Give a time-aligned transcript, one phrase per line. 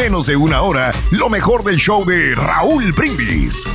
[0.00, 3.68] menos de una hora lo mejor del show de Raúl Brindis.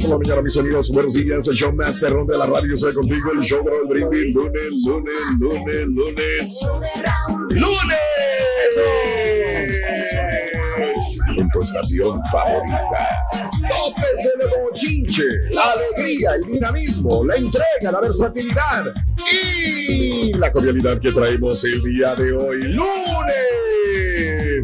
[0.00, 0.88] Por la mañana, mis amigos.
[0.90, 1.48] Buenos días.
[1.48, 2.76] El show más perrón de la radio.
[2.76, 3.32] Soy contigo.
[3.32, 4.32] El show de Raúl Brindis.
[4.32, 6.60] Lunes, lunes, lunes, lunes.
[7.50, 8.10] ¡Lunes!
[11.36, 13.08] En tu estación favorita.
[13.68, 18.84] Tópese de bochinche, la alegría, el dinamismo, la entrega, la versatilidad
[19.88, 23.50] y la cordialidad que traemos el día de hoy, lunes.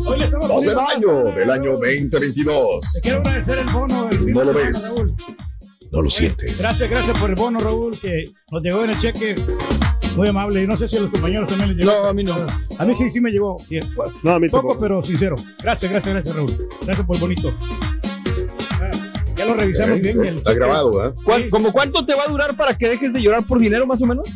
[0.05, 2.93] 2 de mayo del año 2022.
[2.93, 4.09] Te quiero agradecer el bono.
[4.11, 4.93] fin No lo ves.
[4.95, 5.15] Raúl.
[5.93, 6.59] No lo sientes.
[6.59, 9.35] Gracias, gracias por el bono, Raúl, que nos llegó en el cheque.
[10.17, 10.63] Muy amable.
[10.63, 11.93] Y no sé si a los compañeros también les llegó.
[12.03, 12.37] No, a mí no.
[12.79, 13.59] A mí sí, sí me llegó.
[13.69, 13.85] Bien.
[14.23, 14.81] No, a mí Poco, tampoco.
[14.81, 15.37] pero sincero.
[15.63, 16.69] Gracias, gracias, gracias, Raúl.
[16.85, 17.55] Gracias por el bonito.
[18.81, 18.91] Ah,
[19.37, 20.21] Ya lo revisamos Eh, bien.
[20.21, 21.13] el Está grabado, ¿eh?
[21.25, 24.01] ¿Cuán- ¿Cómo cuánto te va a durar para que dejes de llorar por dinero, más
[24.03, 24.29] o menos?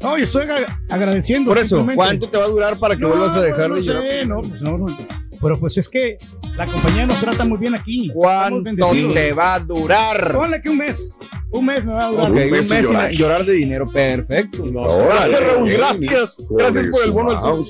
[0.00, 1.50] No, yo estoy ag- agradeciendo.
[1.50, 1.86] Por eso.
[1.94, 4.02] ¿cuánto te va a durar para que No, vuelvas a dejar no de llorar?
[4.02, 4.86] sé, no, pues no, no.
[5.40, 6.18] Pero pues es que
[6.56, 8.10] la compañía nos trata muy bien aquí.
[8.12, 10.32] ¿Cuánto te va a durar?
[10.32, 11.16] Ponle que un mes.
[11.50, 12.30] Un mes me va a durar.
[12.30, 13.10] Un un mes sin mes sin llorar.
[13.12, 13.90] llorar de dinero.
[13.90, 14.64] Perfecto.
[14.64, 15.70] Gracias, Raúl.
[15.70, 16.34] Gracias.
[16.36, 17.62] por el bono.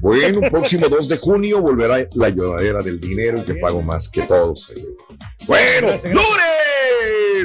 [0.00, 4.22] Bueno, próximo 2 de junio volverá la lloradera del dinero y que pago más que
[4.22, 4.72] todos.
[5.46, 6.14] Bueno, Gracias,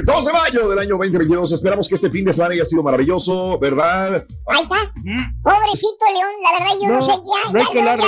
[0.04, 0.06] gracias.
[0.06, 1.52] lunes 2 de mayo del año 2022.
[1.52, 4.24] Esperamos que este fin de semana haya sido maravilloso, ¿verdad?
[4.46, 4.76] Ahí está.
[5.42, 7.52] Pobrecito León, la verdad yo no, No, sé ya.
[7.52, 7.98] no hay que hablar.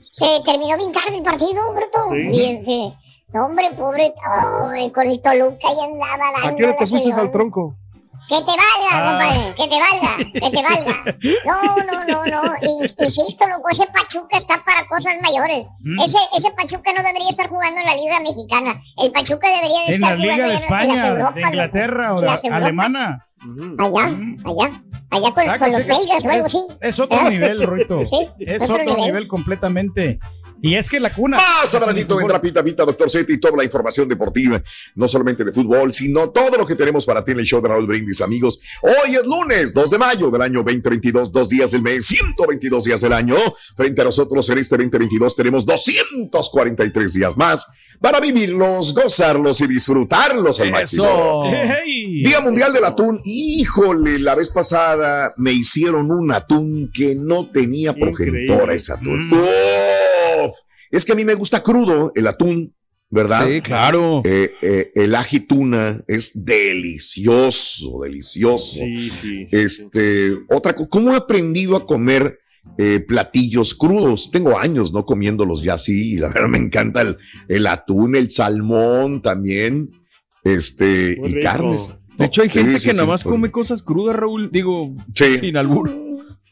[0.00, 1.98] Se terminó bien tarde el partido, bruto.
[2.12, 2.28] Sí.
[2.32, 2.94] Y este,
[3.34, 4.14] no, hombre, pobre,
[4.72, 6.48] ay, con el Toluca ya andaba dando.
[6.48, 7.76] ¿A qué hora te la fuiste al tronco?
[8.28, 9.10] Que te valga, Ah.
[9.10, 11.16] compadre, que te valga, que te valga.
[11.46, 12.54] No, no, no, no.
[12.62, 15.66] In- Insisto, loco, ese Pachuca está para cosas mayores.
[15.80, 16.00] Mm.
[16.00, 18.80] Ese, ese Pachuca no debería estar jugando en la Liga Mexicana.
[19.02, 21.34] El Pachuca debería de En estar la Liga jugando de en- en las España, Europas,
[21.34, 21.48] de loco.
[21.52, 22.48] Inglaterra o En de.
[22.56, 23.22] Alemana.
[23.78, 24.06] Allá,
[24.44, 26.58] allá, allá con, con los belgas o algo así.
[26.80, 28.00] es otro nivel, Ruito.
[28.06, 29.04] Sí, Es otro otro nivel.
[29.06, 29.28] nivel.
[29.28, 30.18] completamente.
[30.62, 31.36] Y es que la cuna.
[31.36, 34.62] Más adelantito vendrá Pita Pita, Doctor Z y toda la información deportiva,
[34.94, 37.68] no solamente de fútbol, sino todo lo que tenemos para ti en el show de
[37.68, 38.60] Raúl Brindis, amigos.
[38.82, 43.00] Hoy es lunes, 2 de mayo del año 2022, dos días del mes, 122 días
[43.00, 43.36] del año.
[43.76, 47.66] Frente a nosotros en este 2022 tenemos 243 días más
[48.00, 51.50] para vivirlos, gozarlos y disfrutarlos al máximo.
[51.50, 52.22] ¡Hey!
[52.22, 53.20] Día Mundial del Atún.
[53.24, 59.28] Híjole, la vez pasada me hicieron un atún que no tenía progenitora ese atún.
[59.28, 60.05] Mm.
[60.90, 62.74] Es que a mí me gusta crudo el atún,
[63.10, 63.46] ¿verdad?
[63.48, 64.22] Sí, claro.
[64.24, 68.78] Eh, eh, el ají tuna es delicioso, delicioso.
[68.80, 69.46] Sí, sí.
[69.50, 72.38] Este, otra cosa, ¿cómo he aprendido a comer
[72.78, 74.30] eh, platillos crudos?
[74.30, 77.16] Tengo años no comiéndolos ya así, y la verdad me encanta el,
[77.48, 79.90] el atún, el salmón también,
[80.44, 81.44] este, Muy y rico.
[81.44, 81.94] carnes.
[82.18, 84.50] De hecho, hay gente sí, que nada más come cosas crudas, Raúl.
[84.50, 85.90] Digo, sin albur.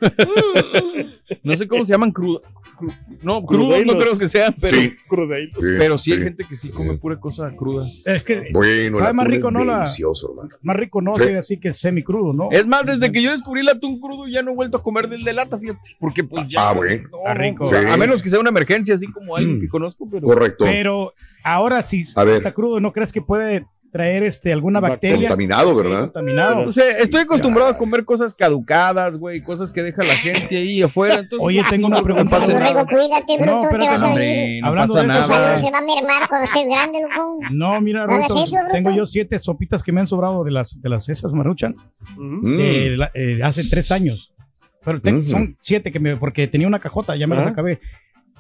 [1.43, 2.43] no sé cómo se llaman crudas.
[3.22, 4.94] No, crudos no creo que sean, pero Sí.
[5.09, 5.62] Crudeitos.
[5.78, 6.25] pero sí hay sí.
[6.25, 7.87] gente que sí come pura cosa cruda.
[8.05, 9.65] Es que Bueno, Sabe más rico, es ¿no?
[9.65, 10.56] La- delicioso, hermano.
[10.62, 11.28] más rico no Sí.
[11.34, 12.49] así que semicrudo, ¿no?
[12.50, 15.09] Es más, desde que yo descubrí el atún crudo ya no he vuelto a comer
[15.09, 15.97] del de lata, fíjate.
[16.00, 16.71] Porque pues ya.
[16.71, 17.09] Ah, bueno.
[17.11, 17.65] no, Está rico.
[17.65, 17.87] o sea, Sí.
[17.87, 20.26] A menos que sea una emergencia, así como alguien que conozco, pero.
[20.26, 20.65] Correcto.
[20.65, 22.38] Pero ahora si A ver.
[22.38, 25.28] está crudo, ¿no crees que puede traer este alguna bacteria?
[25.28, 26.00] Contaminado, ¿verdad?
[26.06, 26.66] Contaminado.
[26.66, 30.82] O sea, estoy acostumbrado a comer cosas caducadas, güey, cosas que deja la gente ahí
[30.82, 31.21] afuera.
[31.21, 32.38] Entonces, Oye, tengo una no pregunta.
[32.41, 32.87] Borrego, nada.
[32.87, 35.56] cuídate, No, bruto, te espérate, vas a Hombre, no Hablando pasa de eso, nada.
[35.56, 37.38] se va a mermar cuando estés grande, loco.
[37.53, 38.72] No, mira, No eso, Roberto.
[38.72, 41.76] tengo yo siete sopitas que me han sobrado de las de las esas maruchan.
[42.17, 42.40] Mm.
[42.58, 44.32] eh, la- eh, hace tres años.
[44.85, 47.50] Pero te- son siete que me, porque tenía una cajota, ya me las Ah.
[47.50, 47.79] acabé.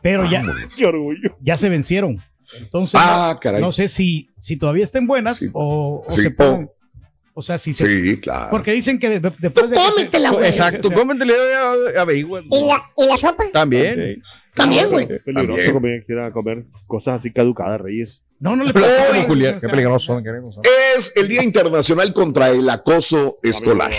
[0.02, 0.42] Pero ya,
[0.76, 1.36] Qué orgullo.
[1.40, 2.20] ya se vencieron.
[2.60, 3.60] Entonces, Ah, no, caray.
[3.60, 5.48] no sé si, si todavía estén buenas Sí.
[5.52, 6.70] o, o Sí, se o- pueden.
[7.36, 7.86] O sea, si se.
[7.88, 8.46] Sí, claro.
[8.50, 9.76] Porque dicen que de- de- después de.
[9.76, 10.46] Cómetela, güey.
[10.46, 11.34] Exacto, o sea, cómetele
[11.96, 12.40] a averigua.
[12.48, 13.44] ¿Y la, ¿Y la sopa?
[13.52, 14.22] También.
[14.54, 15.02] También, güey.
[15.10, 15.72] Es peligroso También.
[15.72, 18.22] comer, quiera comer cosas así caducadas, Reyes.
[18.38, 18.72] No, no le
[19.26, 20.58] Julián, Qué peligroso, queremos.
[20.96, 23.90] Es el Día Internacional contra el Acoso Escolar.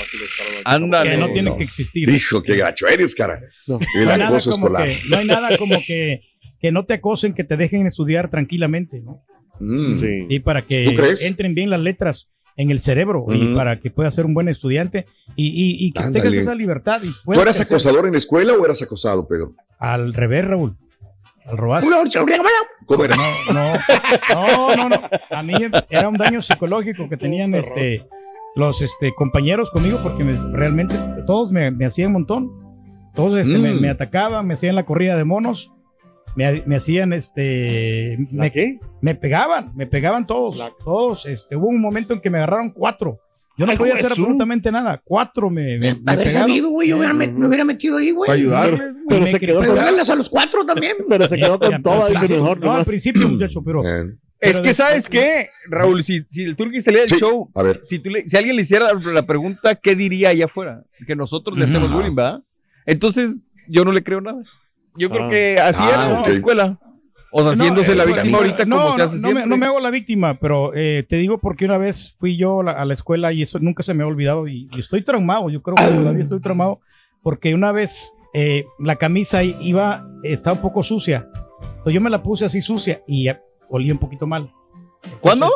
[0.63, 1.10] Ándale.
[1.12, 1.58] Que no tiene no.
[1.58, 2.10] que existir.
[2.10, 3.42] Hijo, qué gacho eres, cara.
[3.68, 3.80] No.
[3.96, 4.88] El No acoso escolar.
[4.88, 6.22] que, no hay nada como que,
[6.66, 9.22] que no te acosen, que te dejen estudiar tranquilamente, ¿no?
[9.60, 10.00] Mm.
[10.00, 10.26] Sí.
[10.30, 10.96] Y para que
[11.28, 12.32] entren bien las letras.
[12.58, 13.56] en el cerebro y Ujú.
[13.58, 17.02] para que pueda ser un buen estudiante y, y- y que tengas esa libertad.
[17.04, 17.66] Y ¿Tú eras crecer.
[17.66, 19.52] acosador en la escuela o eras acosado, Pedro?
[19.78, 20.72] Al revés, Raúl.
[21.46, 21.86] Al robazo.
[22.86, 23.18] ¿Cómo eras?
[23.54, 23.74] No, no,
[24.34, 25.02] no, no, no.
[25.32, 25.54] A mí
[25.90, 28.04] era un daño psicológico que tenían este,
[28.56, 30.96] los este, compañeros conmigo porque me- realmente
[31.28, 32.50] todos me, me hacían un montón.
[33.16, 33.82] Todos este, me, Mm.
[33.82, 35.72] me atacaban, me hacían la corrida de monos,
[36.36, 38.18] me, me hacían este.
[38.32, 38.80] ¿La Me, qué?
[39.02, 40.62] me pegaban, me pegaban todos.
[40.84, 41.26] Todos.
[41.26, 43.20] Este, hubo un momento en que me agarraron cuatro.
[43.58, 45.02] Yo no Ay, podía hacer absolutamente nada.
[45.04, 46.50] Cuatro me, me, me Haber pegaron.
[46.50, 48.28] sabido, güey, yo met- me hubiera metido ahí, güey.
[48.28, 50.94] Para ayudarles, Pero, me se quedó con, a los cuatro también.
[51.10, 52.40] pero se quedó con todo, sí, mejor.
[52.40, 52.88] no, al nomás.
[52.88, 53.82] principio, muchacho, pero.
[53.88, 56.04] Eh, Es Pero que, de- ¿sabes qué, Raúl?
[56.04, 57.16] Si, si el Turqui salía del Sí.
[57.18, 60.30] show, a ver, si, tú le- si alguien le hiciera la, la pregunta, ¿qué diría
[60.30, 60.84] allá afuera?
[61.08, 62.44] Que nosotros le hacemos bullying, ¿verdad?
[62.86, 64.44] Entonces, yo no le creo nada.
[64.98, 65.30] Yo creo Ah.
[65.30, 66.28] que así Ah, era en ok.
[66.28, 66.80] la escuela.
[67.32, 69.22] O sea, No, haciéndose eh, la bueno, víctima ahorita no, como no, se hace no
[69.24, 69.44] siempre.
[69.44, 72.64] me, no me hago la víctima, pero eh, te digo porque una vez fui yo
[72.64, 75.50] la- a la escuela y eso nunca se me ha olvidado y, y estoy traumado.
[75.50, 76.80] Yo creo que todavía estoy traumado
[77.22, 81.28] porque una vez eh, la camisa i- iba, estaba un poco sucia.
[81.62, 83.28] Entonces yo me la puse así sucia y
[83.70, 84.50] olía un poquito mal.
[85.04, 85.50] Entonces, ¿Cuándo?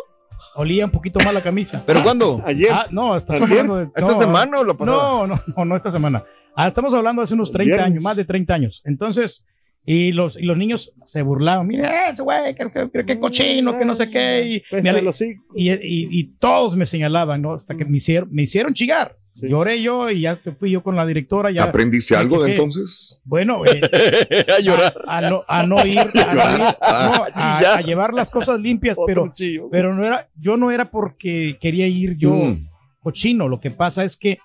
[0.56, 1.82] Olía un poquito mal la camisa.
[1.86, 2.42] ¿Pero cuándo?
[2.46, 2.72] Ayer.
[2.74, 3.50] Ah, no, estás ¿Ayer?
[3.52, 3.84] hablando de.
[3.86, 4.98] ¿Esta no, semana o la pasada?
[4.98, 6.24] No, no, no, no esta semana.
[6.62, 7.86] Ah, estamos hablando de hace unos 30 Viernes.
[7.86, 8.82] años, más de 30 años.
[8.86, 9.46] Entonces,
[9.86, 11.66] y los, y los niños se burlaban.
[11.68, 14.64] Mira ese güey, que, que- que cochino, que no sé qué.
[14.72, 15.44] Y, hocico.
[15.56, 17.54] y, y- y todos me señalaban, ¿no?
[17.54, 19.16] Hasta que me hicieron, me hicieron chillar.
[19.36, 19.48] Sí.
[19.48, 21.50] Lloré yo y ya fui yo con la directora.
[21.50, 22.56] Ya, ¿aprendiste algo de ¿Qué?
[22.58, 23.22] entonces?
[23.24, 24.94] bueno, eh, a llorar.
[25.08, 26.04] a, a no, a no ir, a,
[26.34, 29.34] no ir, no, a- llevar las cosas limpias, pero,
[29.72, 32.68] pero no era, yo no era porque quería ir yo Mm.
[33.02, 33.48] cochino.
[33.48, 34.40] Lo que pasa es que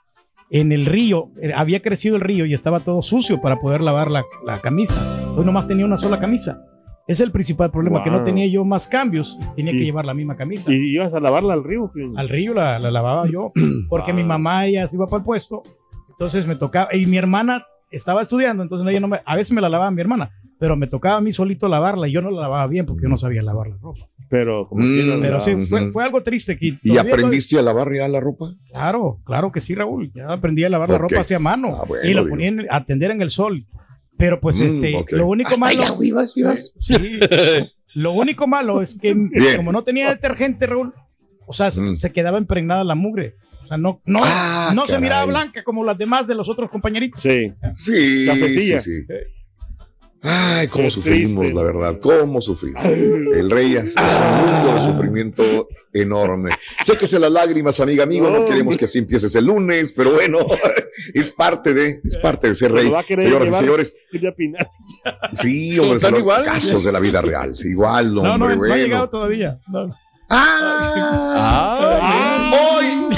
[0.50, 4.10] en el río, eh, había crecido el río y estaba todo sucio para poder lavar
[4.10, 5.00] la, la camisa.
[5.36, 6.62] Hoy nomás tenía una sola camisa.
[7.06, 10.36] Es el principal problema, que no tenía yo más cambios tenía que llevar la misma
[10.36, 10.72] camisa.
[10.72, 11.90] Y ibas a lavarla al río.
[12.16, 13.52] Al río la, la lavaba yo,
[13.90, 15.62] porque mi mamá ella se iba para el puesto,
[16.08, 19.60] entonces me tocaba, y mi hermana estaba estudiando, entonces ella no me, a veces me
[19.60, 22.40] la lavaba mi hermana, pero me tocaba a mí solito lavarla y yo no la
[22.40, 24.06] lavaba bien porque yo no sabía lavar la ropa.
[24.28, 24.88] Pero como Mm.
[24.88, 26.56] quiera, Pero sí, fue, fue algo triste.
[26.56, 28.54] Que ¿Y todavía aprendiste a lavar ya la ropa?
[28.70, 30.10] Claro, claro que sí, Raúl.
[30.14, 31.02] Ya aprendí a lavar la Ok.
[31.02, 32.30] ropa hacia mano Ah, bueno, y lo digo.
[32.34, 33.64] ponía en- a tender en el sol.
[34.16, 35.12] Pero pues Mm, este, ok.
[35.12, 35.82] lo único Hasta malo.
[35.82, 36.72] allá, güey, ibas, ibas.
[36.80, 36.94] Sí,
[37.94, 39.56] lo único malo es que Bien.
[39.56, 40.92] como no tenía detergente, Raúl,
[41.46, 41.96] o sea, se, Mm.
[41.96, 43.34] se quedaba impregnada la mugre.
[43.64, 46.70] O sea, no, no, Ah, no se miraba blanca como las demás de los otros
[46.70, 47.22] compañeritos.
[47.22, 47.52] Sí.
[47.74, 48.26] Sí,
[48.60, 48.92] sí, sí.
[50.26, 51.54] Ay, cómo Qué sufrimos, triste.
[51.54, 52.82] la verdad, cómo sufrimos.
[52.82, 56.50] El rey es, un mundo de sufrimiento enorme.
[56.82, 58.78] Sé que se las lágrimas, amiga, amigo, no No, queremos hombre.
[58.78, 60.38] que así empieces el lunes, pero bueno,
[61.14, 62.88] es parte de, es parte de ser rey.
[62.88, 63.96] va a querer Señoras y señores,
[65.34, 66.42] sí, hombre, ¿Están son igual?
[66.42, 67.52] casos de la vida real.
[67.62, 69.10] Igual, No, no, hombre, no ha llegado bueno.
[69.10, 69.60] todavía.
[69.68, 69.94] No.
[70.30, 73.16] Ah, Ah, hoy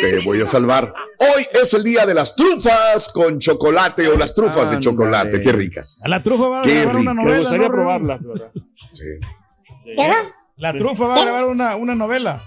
[0.00, 0.92] te voy a salvar.
[1.18, 5.40] Hoy es el día de las trufas con chocolate o las trufas de chocolate.
[5.40, 6.00] Qué ricas.
[6.04, 7.14] A la trufa va a Qué grabar una rico.
[7.14, 7.38] Me novela.
[7.40, 8.50] gustaría ¿no, probarlas, ¿verdad?
[8.92, 9.04] Sí.
[9.84, 10.12] ¿Qué?
[10.56, 12.40] La trufa va a grabar una, una novela.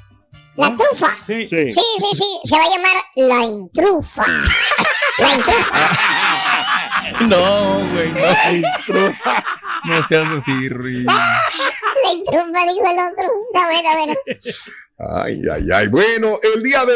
[0.57, 1.15] La trufa.
[1.25, 1.47] Sí.
[1.47, 1.71] Sí.
[1.71, 2.39] Sí, sí, sí.
[2.43, 4.25] Se va a llamar La Intrufa.
[5.19, 5.89] La Intrufa.
[7.21, 8.19] no, güey, no.
[9.85, 11.03] No seas así, Rui.
[11.03, 13.25] La Intrufa, dijo el otro.
[13.53, 14.13] Está bueno, bueno.
[15.03, 15.87] Ay, ay, ay.
[15.87, 16.93] Bueno, el día de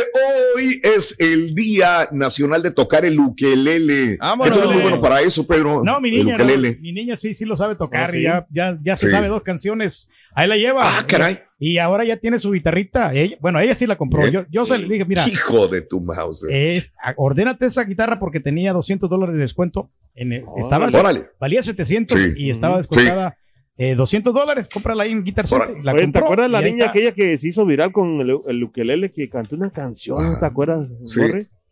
[0.56, 4.18] hoy es el Día Nacional de Tocar el Ukelele.
[4.20, 4.54] Vámonos.
[4.54, 5.84] Tú eres muy bueno para eso, Pedro.
[5.84, 8.20] No, mi El niña, no, mi niña sí, sí lo sabe tocar ¿Ah, sí?
[8.20, 9.12] y ya, ya, ya se Sí.
[9.12, 10.10] sabe dos canciones.
[10.36, 10.82] Ahí la lleva.
[10.86, 11.40] Ah, caray.
[11.58, 13.12] Y ahora ya tiene su guitarrita.
[13.14, 14.22] Ella- bueno, ella sí la compró.
[14.22, 14.34] Bien.
[14.34, 16.46] Yo, yo se le dije, mira, Hijo de tu mouse.
[16.50, 19.90] es, a- ordénate esa guitarra porque tenía 200 dólares de descuento.
[20.14, 21.30] En el- estaba, Órale.
[21.40, 22.30] valía 700 Sí.
[22.38, 23.38] y estaba descontada
[23.78, 24.70] eh, 200 dólares.
[24.72, 25.84] Cómprala ahí en Guitar Center.
[25.84, 26.90] La Oye, ¿te acuerdas la niña está.
[26.92, 30.18] aquella que se hizo viral con el, el ukelele que cantó una canción?
[30.20, 31.22] Ah, ¿Te acuerdas, sí.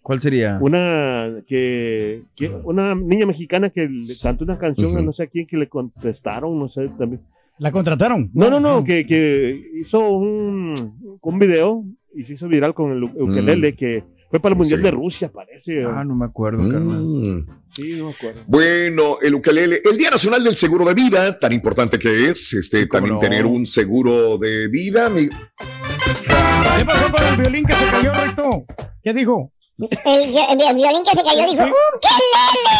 [0.02, 0.58] ¿Cuál sería?
[0.60, 5.28] Una que, que- una niña mexicana que le cantó una canción a no sé a
[5.28, 7.22] quién que le contestaron, no sé también.
[7.58, 8.30] ¿La contrataron?
[8.34, 10.76] No, no, no, que, que hizo un,
[11.22, 14.80] un video y se hizo viral con el u- ukelele que fue para el Mundial
[14.80, 14.84] Sí.
[14.84, 15.84] de Rusia, parece.
[15.86, 17.04] Ah, no me acuerdo, carnal.
[17.04, 17.46] Mm.
[17.72, 18.42] Sí, no me acuerdo.
[18.48, 22.88] Bueno, el ukelele, el Día Nacional del Seguro de Vida, tan importante que es, este,
[22.88, 23.20] también no.
[23.20, 25.08] tener un seguro de vida.
[25.12, 28.66] mi- ¿Qué pasó con el violín que se cayó, Rito?
[29.04, 29.52] ¿Qué dijo?
[29.78, 32.74] El, vi- el violín que se cayó dijo: ¡Ukelele!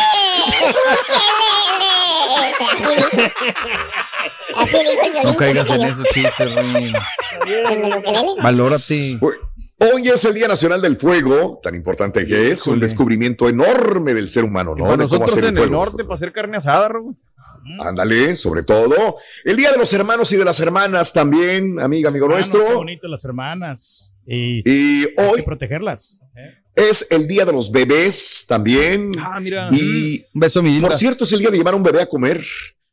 [2.32, 3.34] ¡Ukelele!
[4.56, 5.24] Así dijo el violín.
[5.24, 5.94] No que se caigas en cayó.
[5.94, 6.48] esos chistes.
[7.46, 8.44] ¿En?
[8.44, 9.20] Valórate.
[9.92, 14.30] Hoy es el Día Nacional del Fuego, tan importante que es, un descubrimiento enorme del
[14.30, 14.86] ser humano, ¿no?
[14.86, 15.72] Para De cómo nosotros hacer en el fuego.
[15.74, 17.16] norte, para hacer carne asada, Rui.
[17.80, 19.18] Ándale, sobre todo.
[19.44, 22.40] El Día de los Hermanos y de las Hermanas también, amiga, amigo Ah, no, qué
[22.40, 22.76] nuestro.
[22.76, 24.18] bonito, las hermanas.
[24.26, 26.22] Y, Y hay que protegerlas.
[26.76, 29.12] es el día de los bebés también.
[29.20, 29.68] Ah, mira.
[29.72, 32.06] Y Un beso, mi por cierto, es el día de llevar a un bebé a
[32.06, 32.42] comer.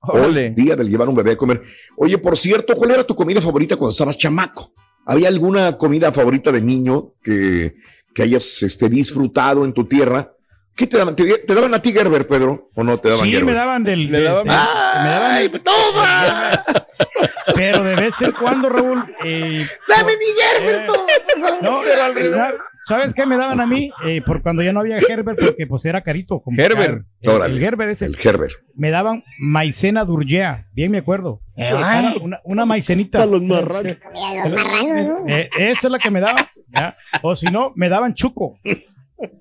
[0.03, 0.51] Hoy, Órale.
[0.57, 1.63] día de llevar a un bebé a comer.
[1.97, 4.73] Oye, por cierto, ¿cuál era tu comida favorita cuando estabas chamaco?
[5.11, 7.75] ¿Había alguna comida favorita de niño que,
[8.15, 10.31] que hayas este, disfrutado en tu tierra?
[10.77, 11.17] ¿Qué te daban?
[11.17, 12.71] ¿Te, te daban a ti Gerber, Pedro?
[12.77, 13.47] ¿O no te daban Sí, Gerber?
[13.47, 14.09] me daban del.
[14.09, 16.65] De- daban- de- me daban ¡Ay, toma!
[17.57, 19.05] Pero de vez en cuando, Raúl.
[19.25, 21.63] eh, Dame mi Gerber, Eh, tú, por favor.
[21.63, 22.55] no, ¿sabes-
[22.91, 23.91] ¿sabes qué me daban a mí?
[24.05, 26.43] Eh, por cuando ya no había Gerber, porque pues era carito.
[26.55, 27.05] Gerber.
[27.23, 28.05] El, el Gerber ese.
[28.07, 28.53] El Gerber.
[28.75, 31.41] Me daban maicena durgea, bien me acuerdo.
[31.57, 33.19] Era una, una maicenita.
[33.21, 33.97] Para los marranos.
[34.03, 35.29] Comida de los marranos, ¿no?
[35.29, 36.45] Eh, esa es la que me daban.
[36.69, 36.97] ¿ya?
[37.23, 38.59] O si no, me daban chuco.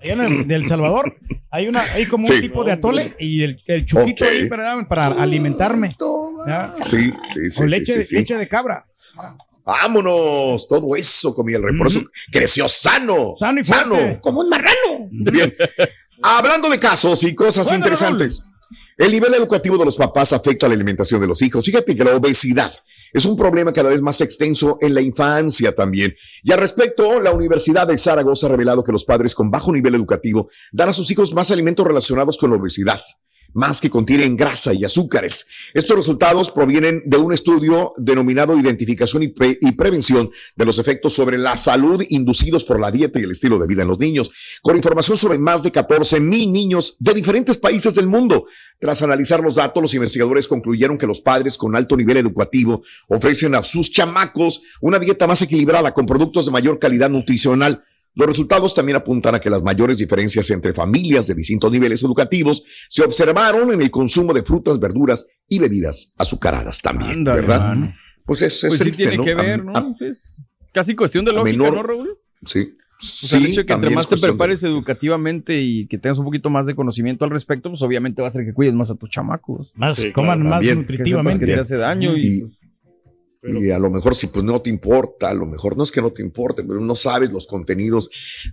[0.02, 1.16] Allá en el, del Salvador
[1.50, 2.34] hay una, hay como Sí.
[2.34, 4.32] un tipo de atole y el, el chuquito Ok.
[4.32, 5.96] ahí me daban para alimentarme.
[6.48, 6.74] ¿ya?
[6.82, 7.60] Sí, sí, sí.
[7.60, 8.16] Con sí, leche, sí, sí.
[8.18, 8.86] leche de cabra.
[9.70, 11.78] Vámonos, todo eso comía el rey.
[11.78, 13.36] Por eso creció sano.
[13.38, 14.20] Sano y fuerte.
[14.20, 15.10] Como un marrano.
[15.12, 15.56] Bien.
[16.24, 18.46] Hablando de casos y cosas Bueno, interesantes.
[18.98, 21.64] El nivel educativo de los papás afecta a la alimentación de los hijos.
[21.64, 22.74] Fíjate que la obesidad
[23.14, 26.16] es un problema cada vez más extenso en la infancia también.
[26.44, 29.94] Y al respecto, la Universidad de Zaragoza ha revelado que los padres con bajo nivel
[29.94, 33.00] educativo dan a sus hijos más alimentos relacionados con la obesidad,
[33.54, 35.48] más que contienen grasa y azúcares.
[35.74, 41.14] Estos resultados provienen de un estudio denominado Identificación y, Pre- y Prevención de los efectos
[41.14, 44.32] sobre la salud inducidos por la dieta y el estilo de vida en los niños
[44.62, 48.46] con información sobre más de 14 mil niños de diferentes países del mundo.
[48.80, 53.56] Tras analizar los datos, los investigadores concluyeron que los padres con alto nivel educativo ofrecen
[53.56, 57.84] a sus chamacos una dieta más equilibrada con productos de mayor calidad nutricional.
[58.16, 62.64] Los resultados también apuntan a que las mayores diferencias entre familias de distintos niveles educativos
[62.90, 67.60] se observaron en el consumo de frutas, verduras y bebidas azucaradas también, Ándale, ¿verdad?
[67.68, 67.94] mano.
[68.26, 69.24] Pues es, es Pues sí triste, tiene ¿no?
[69.24, 69.96] que A- ver, a- ¿no?
[70.02, 70.38] Es
[70.74, 72.18] casi cuestión de a lógica, menor- ¿no, Raúl?
[72.46, 72.74] sí.
[73.02, 75.98] O sea, el hecho de que entre más te cuestión de- prepares educativamente y que
[75.98, 78.74] tengas un poquito más de conocimiento al respecto, pues obviamente va a ser que cuides
[78.74, 79.72] más a tus chamacos.
[79.76, 80.80] Más, Sí, coman claro, más también.
[80.82, 81.46] Que que nutritivamente.
[81.46, 82.54] te hace daño y, Y- pues,
[83.42, 85.92] Pero- y a lo mejor si pues no te importa, a lo mejor no es
[85.92, 88.10] que no te importe, pero no sabes los contenidos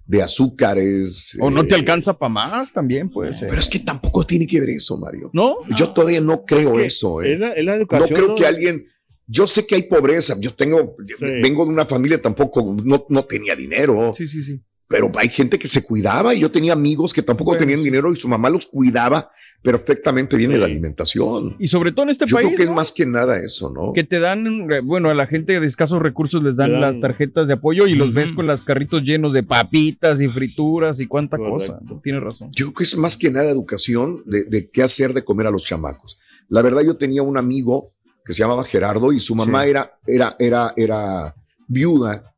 [0.06, 1.36] de azúcares.
[1.40, 3.48] o no te eh, alcanza para más también puede ser.
[3.48, 5.30] Pero es que tampoco tiene que ver eso, Mario.
[5.32, 5.56] ¿No?
[5.76, 7.20] Yo todavía no creo eso.
[7.22, 7.38] Es eh.
[7.38, 8.18] la, es la No educación.
[8.20, 8.86] creo que alguien.
[9.26, 10.36] Yo sé que hay pobreza.
[10.38, 10.94] Yo tengo,
[11.42, 14.62] vengo de una familia tampoco, no, no tenía dinero, Sí, sí, sí.
[14.88, 18.16] Pero hay gente que se cuidaba y yo tenía amigos que tampoco tenían dinero y
[18.16, 19.30] su mamá los cuidaba
[19.62, 21.56] perfectamente bien en la alimentación.
[21.58, 23.92] Y sobre todo en este Yo país, creo que es más que nada eso, ¿no?
[23.92, 27.48] que te dan, eh, bueno, a la gente de escasos recursos les dan, las tarjetas
[27.48, 31.36] de apoyo y los ves con los carritos llenos de papitas y frituras y cuánta
[31.36, 31.78] Correcto.
[31.80, 32.00] cosa.
[32.02, 32.50] Tienes razón.
[32.54, 35.50] Yo creo que es más que nada educación de, de qué hacer de comer a
[35.50, 36.18] los chamacos.
[36.48, 37.88] La verdad, yo tenía un amigo
[38.24, 39.70] que se llamaba Gerardo y su mamá Sí.
[39.70, 41.34] era, era, era, era
[41.66, 42.34] viuda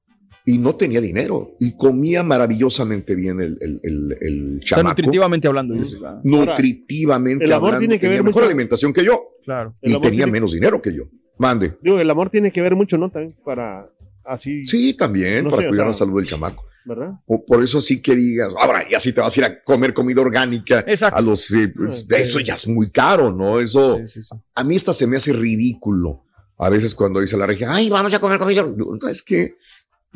[0.49, 4.89] y no tenía dinero y comía maravillosamente bien el, el, el, el O sea, chamaco.
[4.97, 5.75] nutritivamente hablando.
[5.75, 9.29] dices, ah, Nutritivamente el amor hablando, tiene que tenía ver mejor mucho- alimentación que yo
[9.45, 9.75] claro.
[9.83, 11.05] El y tenía tiene- menos dinero que yo.
[11.39, 11.77] Mande.
[11.83, 13.11] Digo, el amor tiene que ver mucho, ¿no?
[13.11, 13.89] También para
[14.25, 16.65] así, Sí, también, No para sé, o cuidar la salud del chamaco.
[16.85, 17.13] ¿verdad?
[17.27, 19.93] O- Por eso sí que digas, ahora ya sí te vas a ir a comer
[19.93, 21.19] comida orgánica Exacto.
[21.19, 22.17] a los, eh, pues, Sí.
[22.17, 23.61] eso ya es muy caro, ¿no?
[23.61, 24.35] Eso, Sí, sí, sí.
[24.55, 26.25] a mí esta se me hace ridículo.
[26.61, 28.63] A veces cuando dice la regia, ay, vamos a comer comida.
[28.65, 29.11] orgánica".
[29.11, 29.55] Es que,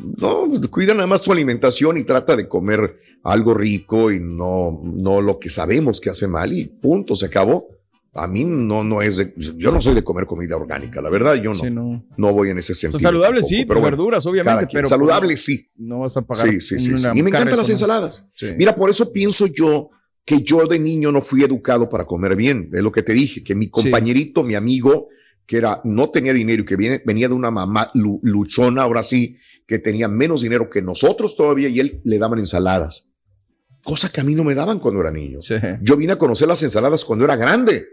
[0.03, 4.79] no, pues, cuida nada más tu alimentación y trata de comer algo rico y no,
[4.83, 7.67] no lo que sabemos que hace mal y punto, se acabó.
[8.15, 11.33] A mí no, no es de, yo no soy de comer comida orgánica, la verdad,
[11.33, 12.05] yo no, Sí, no.
[12.15, 12.99] no voy en ese O sentido.
[12.99, 15.67] sea, saludable tampoco, sí, pero bueno, verduras, obviamente, pero saludable sí.
[15.77, 16.47] no vas a pagar.
[16.47, 16.95] Sí, sí, sí.
[16.95, 17.07] sí.
[17.15, 18.29] Y me encantan las ensaladas.
[18.35, 18.49] Sí.
[18.55, 19.89] Mira, por eso pienso yo
[20.25, 22.69] que yo de niño no fui educado para comer bien.
[22.71, 25.07] Es lo que te dije, que mi compañerito, mi amigo,
[25.45, 29.03] que era, no tenía dinero y que viene, venía de una mamá lu- luchona, ahora
[29.03, 33.09] sí, que tenía menos dinero que nosotros todavía y él le daban ensaladas.
[33.83, 35.41] Cosa que a mí no me daban cuando era niño.
[35.41, 35.55] Sí.
[35.81, 37.85] Yo vine a conocer las ensaladas cuando era grande.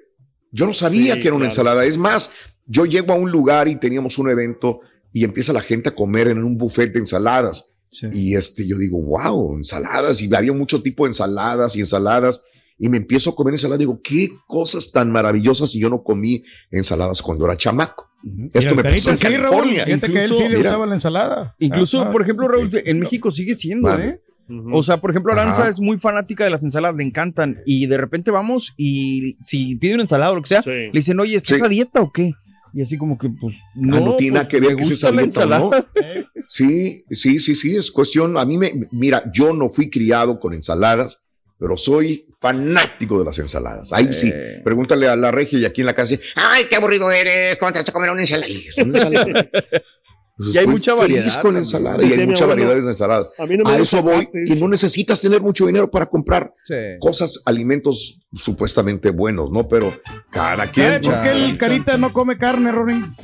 [0.52, 1.50] Yo no sabía Sí, que era una claro.
[1.52, 1.85] ensalada.
[1.85, 2.30] Es más,
[2.66, 4.80] yo llego a un lugar y teníamos un evento
[5.12, 7.66] y empieza la gente a comer en un buffet de ensaladas.
[7.90, 8.07] sí.
[8.12, 10.21] Y este, yo digo, wow, ensaladas.
[10.23, 12.42] Y había mucho tipo de ensaladas y ensaladas.
[12.82, 13.78] Y me empiezo a comer ensalada.
[13.78, 15.75] Digo, qué cosas tan maravillosas.
[15.76, 18.08] Y yo no comí ensaladas cuando era chamaco.
[18.54, 19.84] Esto me pasó en sí, Raúl, California.
[19.84, 20.70] Fíjate que a él sí Incluso, le mira.
[20.70, 21.54] gustaba la ensalada.
[21.58, 24.06] Incluso, Ah, por ejemplo, Raúl, en México sigue siendo, Vale.
[24.06, 24.20] ¿eh?
[24.72, 25.70] O sea, por ejemplo, Aranza Ajá.
[25.70, 27.58] es muy fanática de las ensaladas, le encantan.
[27.66, 30.70] Y de repente vamos y si pide una ensalada o lo que sea, Sí.
[30.70, 31.64] le dicen, oye, ¿estás Sí.
[31.64, 32.32] a dieta o qué?
[32.72, 34.92] Y así como que, pues, no, Ah, no tiene nada pues, que ver que sea
[34.92, 35.66] gusta la dieta o no.
[35.76, 35.90] ensalada.
[36.49, 38.37] Sí, sí, sí, sí, es cuestión.
[38.37, 41.22] A mí me, mira, yo no fui criado con ensaladas,
[41.58, 43.92] pero soy fanático de las ensaladas.
[43.92, 44.30] Ahí sí.
[44.32, 44.61] Eh.
[44.64, 46.16] Pregúntale a la regia y aquí en la casa.
[46.37, 47.56] Ay, qué aburrido eres.
[47.59, 48.50] ¿Cómo te vas a comer una ensalada?
[48.52, 49.49] Es una ensalada.
[50.42, 51.56] Pues Y hay mucha feliz variedad con también.
[51.59, 53.28] ensalada y hay mi mucha abuelo, variedad de ensalada.
[53.37, 56.06] A mí no me A gusta eso voy y no necesitas tener mucho dinero para
[56.06, 56.75] comprar Sí.
[56.99, 59.68] cosas, alimentos supuestamente buenos, ¿no?
[59.68, 61.00] Pero cada ¿Sabe quien.
[61.02, 63.14] por qué el carita no come carne, Ronin?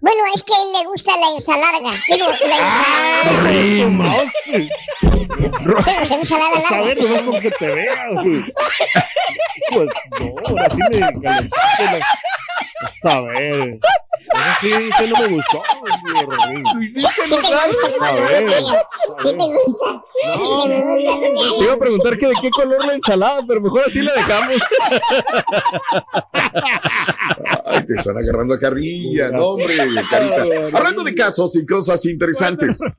[0.00, 1.90] Bueno, es que a él le gusta la ensalada.
[2.08, 4.30] Digo, la Ah, ensalada.
[4.44, 4.68] sí.
[5.00, 6.80] ¿Te gusta la ensalada A larga?
[6.86, 8.44] ver, nomás con que te vea, güey.
[9.72, 9.88] Pues
[10.20, 12.06] no, ahora sí me calentaste la...
[13.04, 13.80] A ver.
[13.80, 15.62] Eso sí, ese no me gustó.
[16.26, 16.64] Rodrín.
[16.92, 18.50] Sí gusta como A no, ver.
[18.50, 20.04] Sí te gusta.
[20.22, 24.02] Te gusta, Te iba a preguntar que de qué color la ensalada, pero mejor así
[24.02, 24.60] la dejamos.
[27.64, 29.76] Ay, te están agarrando a carrilla, no, hombre,
[30.10, 30.78] carita.
[30.78, 32.80] Hablando de casos y cosas interesantes.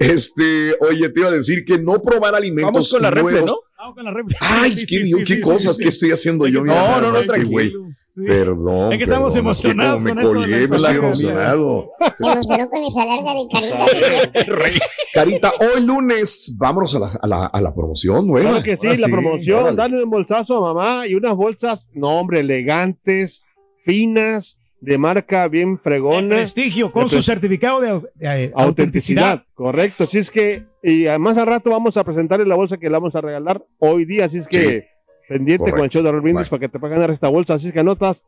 [0.00, 3.52] Este, oye, te iba a decir que no probar alimentos Vamos con la refle, nuevos.
[3.52, 3.58] ¿no?
[3.88, 4.38] Vamos con la réplica.
[4.62, 5.96] Ay, Sí, qué, sí, sí, qué sí, cosas sí, que sí.
[5.96, 6.60] estoy haciendo yo.
[6.60, 7.86] No, mira, no, no, es tranquilo.
[8.08, 8.22] Sí.
[8.26, 8.92] Perdón.
[8.92, 11.90] Es que estamos perdón, es que emocionados me con la colgué, me estoy emocionado.
[12.18, 14.78] Me emocionó con esa larga de carita.
[15.14, 18.50] Carita, hoy lunes, vámonos a la, a la, a la promoción nueva.
[18.50, 19.76] Claro que sí, Ahora la sí, promoción, órale.
[19.76, 23.42] dale un bolsazo a mamá y unas bolsas, no hombre, elegantes,
[23.82, 26.36] finas, de marca bien fregona.
[26.36, 30.04] prestigio con su certificado de, de, eh, Autenticidad, correcto.
[30.04, 33.14] Así es que, y además al rato vamos a presentarle la bolsa que le vamos
[33.14, 34.26] a regalar hoy día.
[34.26, 34.88] Así es que,
[35.28, 37.54] pendiente con el show de Raúl Brindis para que te puedan ganar esta bolsa.
[37.54, 38.24] Así es que anotas.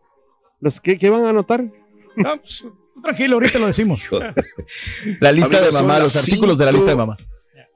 [0.60, 1.64] Los, ¿qué, qué van a anotar?
[2.16, 2.64] No, pues,
[3.02, 4.02] tranquilo, ahorita lo decimos.
[5.20, 7.16] La lista Amigos, de mamá, los artículos de la lista de mamá.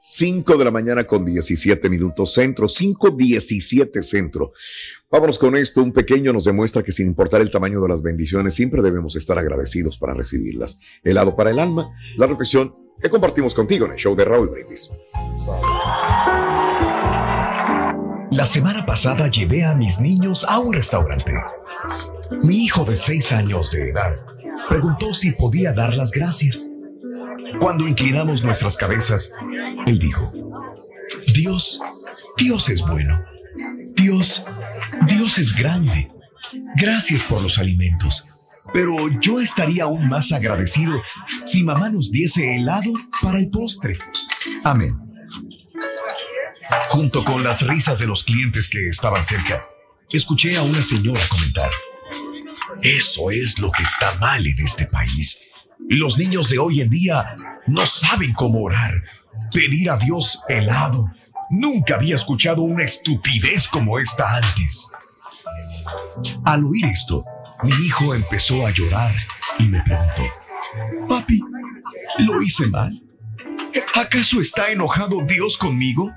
[0.06, 4.52] 5 de la mañana con 17 minutos centro, 5.17 centro.
[5.10, 5.82] Vámonos con esto.
[5.82, 9.38] Un pequeño nos demuestra que sin importar el tamaño de las bendiciones, siempre debemos estar
[9.38, 10.78] agradecidos para recibirlas.
[11.02, 14.90] Helado para el alma, la reflexión que compartimos contigo en el show de Raúl Brindis.
[18.30, 21.32] La semana pasada llevé a mis niños a un restaurante.
[22.42, 24.18] Mi hijo de seis años de edad
[24.68, 26.73] preguntó si podía dar las gracias.
[27.60, 29.32] Cuando inclinamos nuestras cabezas,
[29.86, 30.32] él dijo,
[31.34, 31.80] Dios,
[32.36, 33.24] Dios es bueno.
[33.94, 34.44] Dios,
[35.06, 36.10] Dios es grande.
[36.76, 38.26] Gracias por los alimentos.
[38.72, 41.00] Pero yo estaría aún más agradecido
[41.42, 43.98] si mamá nos diese helado para el postre.
[44.64, 44.98] Amén.
[46.88, 49.62] Junto con las risas de los clientes que estaban cerca,
[50.10, 51.70] escuché a una señora comentar,
[52.82, 55.43] eso es lo que está mal en este país.
[55.88, 58.92] Los niños de hoy en día no saben cómo orar,
[59.52, 61.10] pedir a Dios helado.
[61.50, 64.90] Nunca había escuchado una estupidez como esta antes.
[66.44, 67.24] Al oír esto,
[67.62, 69.14] mi hijo empezó a llorar
[69.58, 70.22] y me preguntó,
[71.08, 71.40] Papi,
[72.18, 72.92] ¿lo hice mal?
[73.94, 76.12] ¿Acaso está enojado Dios conmigo?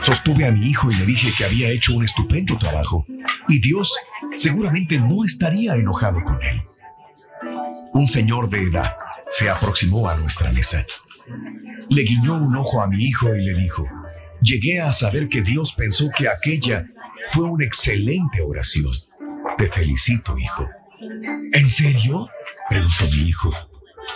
[0.00, 3.04] Sostuve a mi hijo y le dije que había hecho un estupendo trabajo
[3.48, 3.94] y Dios
[4.36, 6.62] seguramente no estaría enojado con él.
[7.94, 8.96] Un señor de edad
[9.30, 10.84] se aproximó a nuestra mesa.
[11.90, 13.86] Le guiñó un ojo a mi hijo y le dijo,
[14.40, 16.86] llegué a saber que Dios pensó que aquella
[17.26, 18.92] fue una excelente oración.
[19.58, 20.68] Te felicito, hijo.
[21.52, 22.28] ¿En serio?
[22.70, 23.52] preguntó mi hijo.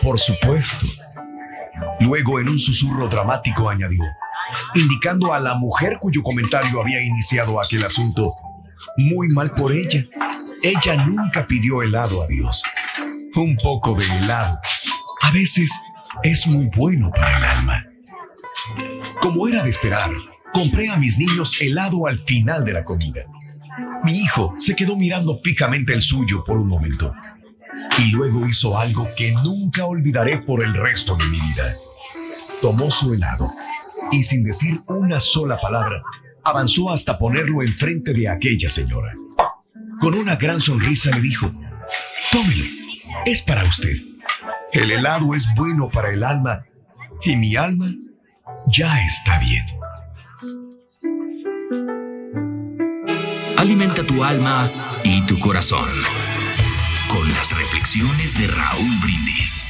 [0.03, 0.87] Por supuesto.
[2.01, 4.03] Luego, en un susurro dramático, añadió,
[4.75, 8.33] indicando a la mujer cuyo comentario había iniciado aquel asunto,
[8.97, 10.03] muy mal por ella.
[10.63, 12.63] Ella nunca pidió helado a Dios.
[13.37, 14.59] Un poco de helado
[15.21, 15.71] a veces
[16.23, 17.85] es muy bueno para el alma.
[19.21, 20.11] Como era de esperar,
[20.55, 23.27] compré a mis niños helado al final de la comida.
[24.05, 27.13] Mi hijo se quedó mirando fijamente el suyo por un momento
[27.99, 31.75] y luego hizo algo que nunca olvidaré por el resto de mi vida.
[32.63, 33.53] Tomó su helado
[34.13, 36.03] y sin decir una sola palabra,
[36.43, 39.13] avanzó hasta ponerlo enfrente de aquella señora.
[40.01, 41.53] Con una gran sonrisa le dijo,
[42.33, 42.76] tómelo,
[43.27, 43.97] es para usted.
[44.73, 46.65] El helado es bueno para el alma
[47.23, 47.89] y mi alma
[48.69, 49.65] ya está bien.
[53.59, 54.71] Alimenta tu alma
[55.03, 55.89] y tu corazón
[57.09, 59.67] con las reflexiones de Raúl Brindis.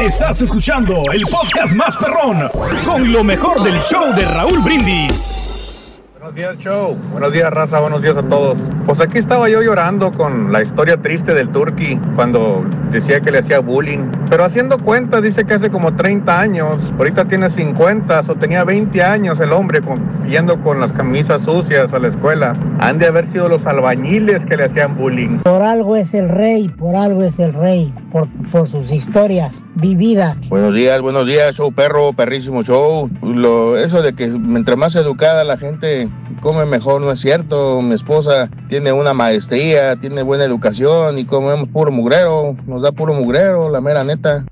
[0.00, 2.50] Estás escuchando el podcast más perrón
[2.84, 6.00] con lo mejor del show de Raúl Brindis.
[6.12, 6.96] Buenos días, show.
[7.12, 7.78] Buenos días, raza.
[7.78, 8.58] Buenos días a todos.
[8.86, 13.40] Pues aquí estaba yo llorando con la historia triste del Turkey cuando decía que le
[13.40, 13.98] hacía bullying.
[14.30, 16.76] Pero haciendo cuentas, dice que hace como 30 años.
[16.96, 21.92] Ahorita tiene 50 o tenía 20 años el hombre con- yendo con las camisas sucias
[21.92, 22.56] a la escuela.
[22.78, 25.38] Han de haber sido los albañiles que le hacían bullying.
[25.40, 30.36] Por algo es el rey, por algo es el rey, por, por sus historias vividas.
[30.48, 33.10] Buenos días, buenos días, show perro, perrísimo show.
[33.22, 36.08] Lo, eso de que mientras más educada la gente
[36.40, 37.82] come mejor, no es cierto.
[37.82, 42.92] Mi esposa tiene tiene una maestría, tiene buena educación y comemos puro mugrero, nos da
[42.92, 44.44] puro mugrero, la mera neta.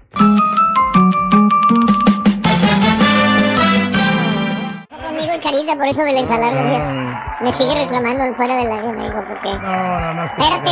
[5.76, 6.62] Por eso de la ensalada.
[6.62, 7.44] fíjate.
[7.44, 9.48] Me sigue reclamando el fuera del aire, me dijo, porque...
[9.58, 10.24] No, no, no.
[10.24, 10.70] Espérate,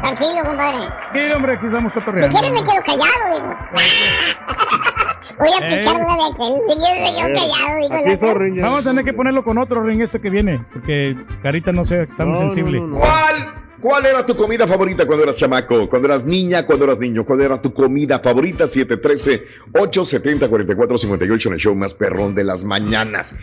[0.00, 0.88] tranquilo, compadre.
[1.12, 2.38] Sí, hombre, aquí estamos Si cotorreando.
[2.38, 3.56] quieres me quedo callado, digo.
[5.38, 6.04] Voy a aplicar Eh.
[6.04, 6.60] una de aquel.
[6.68, 7.94] Si quieres me quedo callado, digo.
[7.94, 8.62] el otro.
[8.62, 12.02] Vamos a tener que ponerlo con otro ring este que viene, porque Carita no sé,
[12.02, 12.82] está muy sensible.
[12.92, 13.54] ¿Cuál?
[13.80, 15.88] ¿Cuál era tu comida favorita cuando eras chamaco?
[15.88, 17.24] Cuando eras niña, cuando eras niño.
[17.24, 18.64] ¿Cuál era tu comida favorita?
[18.64, 23.36] 713-870-4458 en el show más perrón de las mañanas.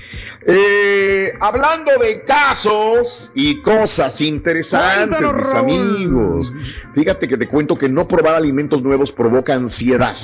[0.46, 5.72] Eh, hablando de casos y cosas interesantes, Cuéntanos, mis Raúl.
[5.72, 6.54] amigos.
[6.94, 10.16] Fíjate que te cuento que no probar alimentos nuevos provoca ansiedad.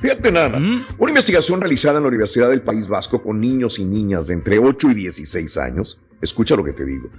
[0.00, 0.62] Fíjate nada más.
[0.96, 4.58] Una investigación realizada en la Universidad del País Vasco con niños y niñas de entre
[4.58, 7.10] 8 y 16 años, escucha lo que te digo,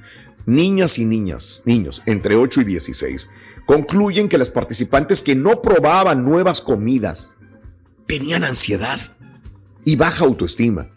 [0.45, 3.29] niñas y niñas, niños entre 8 y 16,
[3.65, 7.35] concluyen que las participantes que no probaban nuevas comidas
[8.07, 8.99] tenían ansiedad
[9.85, 10.89] y baja autoestima.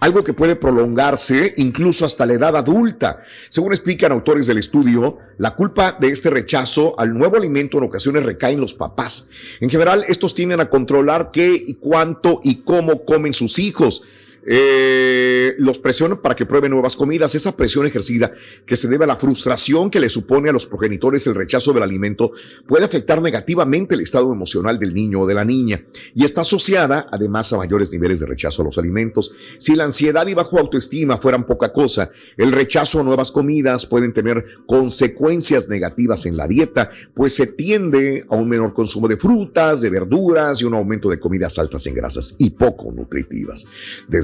[0.00, 3.22] Algo que puede prolongarse incluso hasta la edad adulta.
[3.50, 8.22] Según explican autores del estudio, la culpa de este rechazo al nuevo alimento en ocasiones
[8.22, 9.28] recae en los papás.
[9.60, 14.02] En general, estos tienden a controlar qué y cuánto y cómo comen sus hijos.
[14.46, 17.34] Eh, los presionan para que prueben nuevas comidas.
[17.34, 18.32] Esa presión ejercida
[18.66, 21.82] que se debe a la frustración que le supone a los progenitores el rechazo del
[21.82, 22.32] alimento
[22.66, 25.82] puede afectar negativamente el estado emocional del niño o de la niña
[26.14, 29.32] y está asociada además a mayores niveles de rechazo a los alimentos.
[29.58, 34.12] Si la ansiedad y bajo autoestima fueran poca cosa, el rechazo a nuevas comidas pueden
[34.12, 39.80] tener consecuencias negativas en la dieta, pues se tiende a un menor consumo de frutas,
[39.80, 43.66] de verduras y un aumento de comidas altas en grasas y poco nutritivas,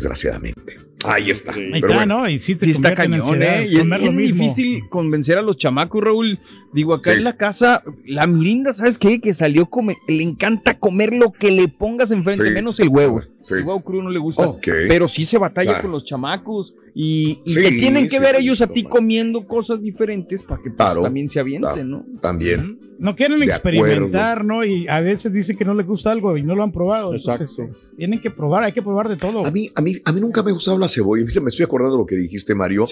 [0.07, 0.79] desgraciadamente.
[1.05, 1.53] Ahí está.
[1.53, 2.19] Ahí Pero está, bueno.
[2.21, 2.29] ¿no?
[2.29, 3.69] Y sí te Sí está cañón, ansiedad, ¿eh?
[3.71, 6.41] Y es bien difícil convencer a los chamacos, Raúl.
[6.73, 7.19] Digo, acá Sí.
[7.19, 9.21] en la casa, la mirinda, ¿sabes qué?
[9.21, 12.51] Que salió, come, le encanta comer lo que le pongas enfrente, Sí.
[12.55, 13.23] menos el huevo.
[13.43, 13.55] Sí.
[13.55, 14.47] El huevo crudo no le gusta.
[14.89, 15.83] Pero sí se batalla Claro.
[15.83, 16.75] con los chamacos.
[16.99, 20.43] Y, y Sí, que tienen que sí, ver sí, ellos a ti comiendo cosas diferentes
[20.43, 21.03] para que pues, Claro.
[21.03, 21.85] también se avienten, Claro.
[21.87, 22.07] ¿no?
[22.23, 22.79] También.
[22.99, 24.65] No quieren De experimentar, ¿no?
[24.65, 27.13] Y a veces dicen que no les gusta algo y no lo han probado.
[27.15, 27.67] Entonces, Exacto.
[27.71, 29.45] pues, tienen que probar, hay que probar de todo.
[29.45, 31.23] A mí, a, mí, a mí nunca me ha gustado la cebolla.
[31.43, 32.87] Me estoy acordando de lo que dijiste, Mario.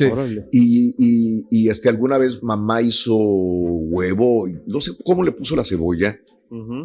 [0.53, 5.57] Y, y- y, este, alguna vez mamá hizo huevo, y no sé cómo le puso
[5.57, 6.19] la cebolla.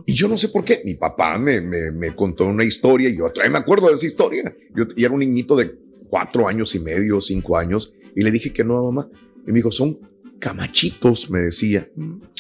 [0.05, 0.81] Y yo no sé por qué.
[0.85, 4.07] Mi papá me, me, me contó una historia y yo todavía me acuerdo de esa
[4.07, 4.55] historia.
[4.75, 5.77] Yo y era un niñito de
[6.09, 9.09] cuatro años y medio, cinco años, y le dije que no a mamá.
[9.47, 9.99] Y me dijo, son
[10.39, 11.87] camachitos, me decía.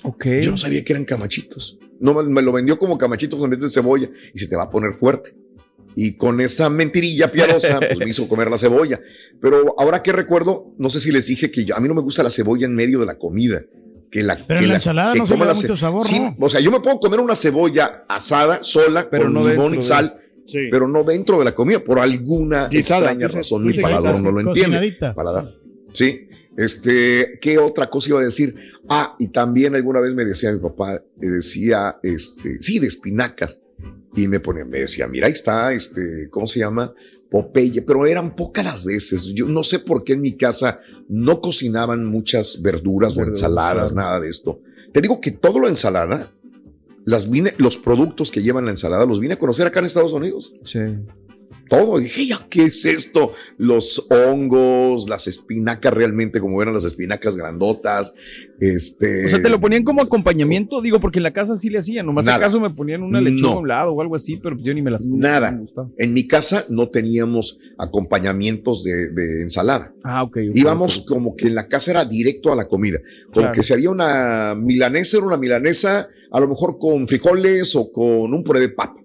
[0.03, 0.25] Ok.
[0.41, 1.79] Yo no sabía que eran camachitos.
[1.99, 4.69] No, me- lo vendió como camachitos en vez de cebolla y se te va a
[4.69, 5.35] poner fuerte.
[5.95, 9.01] Y con esa mentirilla piadosa, pues me hizo comer la cebolla.
[9.41, 12.01] Pero ahora que recuerdo, no sé si les dije que yo- a mí no me
[12.01, 13.61] gusta la cebolla en medio de la comida.
[14.11, 16.35] Que la, Pero que en la ensalada no se le da mucho sabor, Sí, ¿no?
[16.39, 19.79] O sea, yo me puedo comer una cebolla asada, sola, Pero con no limón dentro
[19.79, 20.18] y sal,
[20.51, 20.67] Sí.
[20.71, 21.79] pero no dentro de la comida.
[21.83, 24.97] Por alguna Guisada, extraña dice- razón, mi paladar no lo entiende.
[25.15, 25.53] Paladar.
[25.93, 26.25] Sí.
[26.57, 28.53] Este, ¿qué otra cosa iba a decir?
[28.89, 33.61] Ah, y también alguna vez me decía mi papá, me decía, este, sí, de espinacas.
[34.15, 36.93] Y me ponía, me decía, mira, ahí está, este, ¿cómo se llama?
[37.29, 39.25] Popeye, pero eran pocas las veces.
[39.35, 43.93] Yo no sé por qué en mi casa no cocinaban muchas verduras, o Verduras, ensaladas,
[43.93, 44.07] claro.
[44.07, 44.61] nada de esto.
[44.91, 46.33] Te digo que todo lo ensalada,
[47.09, 50.13] las vine, los productos que llevan la ensalada, los vine a conocer acá en Estados
[50.13, 50.79] Unidos Sí.
[51.69, 51.99] Todo.
[51.99, 53.31] Dije, ya, ¿qué es esto?
[53.57, 58.13] Los hongos, las espinacas realmente, como eran las espinacas grandotas.
[58.59, 59.25] Este.
[59.25, 62.05] O sea, te lo ponían como acompañamiento, digo, porque en la casa sí le hacían.
[62.05, 62.37] Nomás Nada.
[62.39, 63.57] acaso me ponían una lechuga No.
[63.57, 65.51] a un lado o algo así, pero yo ni me las comía, Nada.
[65.51, 65.65] me.
[66.03, 69.93] En mi casa no teníamos acompañamientos de, de ensalada.
[70.03, 70.37] Ah, ok.
[70.53, 72.99] Íbamos como que en la casa era directo a la comida.
[73.25, 73.51] Como Claro.
[73.53, 78.33] que si había una milanesa, era una milanesa, a lo mejor con frijoles o con
[78.33, 78.95] un puré de papa.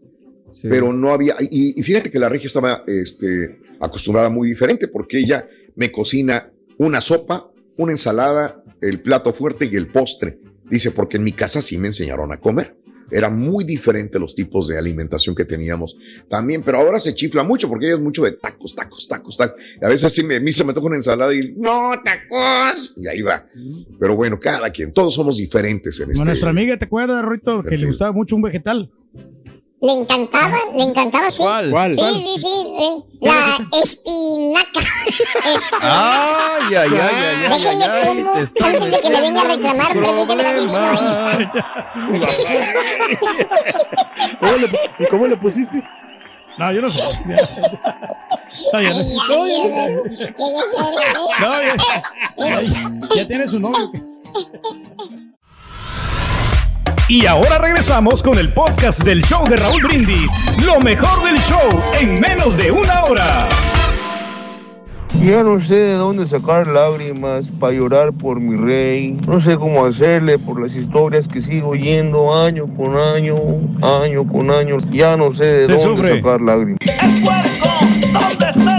[0.55, 0.69] Sí.
[0.69, 5.19] pero no había, y, y fíjate que la regia estaba este, acostumbrada muy diferente porque
[5.19, 10.39] ella me cocina una sopa, una ensalada, el plato fuerte y el postre.
[10.71, 12.77] Dice, porque en mi casa sí me enseñaron a comer.
[13.11, 15.97] Era muy diferente los tipos de alimentación que teníamos
[16.31, 19.61] también, pero ahora se chifla mucho porque ella es mucho de tacos, tacos, tacos, tacos.
[19.81, 22.95] Y a veces sí me, a mí se me toca una ensalada y no, tacos.
[22.97, 23.47] Y ahí va.
[24.01, 26.25] Pero bueno, cada quien, todos somos diferentes en Como este.
[26.25, 27.63] nuestra amiga, ¿te acuerdas, Rito?
[27.63, 28.91] Que le gustaba mucho un vegetal.
[29.85, 31.43] Le encantaba, le encantaba, sí.
[31.43, 31.71] ¿Cuál?
[31.71, 31.95] ¿Cuál?
[31.95, 32.49] Sí, sí, sí.
[32.79, 33.05] sí.
[33.21, 34.81] La espinaca.
[34.81, 37.01] Este, Ay, ay, ay, ay,
[37.45, 40.43] ay, Déjenle ay, como, antes de que me venga a reclamar, permíteme
[41.11, 41.39] esta.
[44.41, 45.83] ¿Cómo le- ¿Y cómo le pusiste?
[46.59, 47.03] No, yo no sé.
[48.73, 48.91] No, ya,
[51.41, 51.63] no,
[52.39, 53.91] ya- ya- ya tiene su novio.
[57.09, 60.33] Y ahora regresamos con el podcast del show de Raúl Brindis.
[60.65, 63.49] Lo mejor del show en menos de una hora.
[65.23, 69.19] Ya no sé de dónde sacar lágrimas para llorar por mi rey.
[69.27, 73.35] No sé cómo hacerle por las historias que sigo oyendo año con año,
[74.03, 74.79] año con año.
[74.91, 76.17] Ya no sé de Se dónde sufre.
[76.17, 76.79] sacar lágrimas.
[78.13, 78.79] ¿Dónde está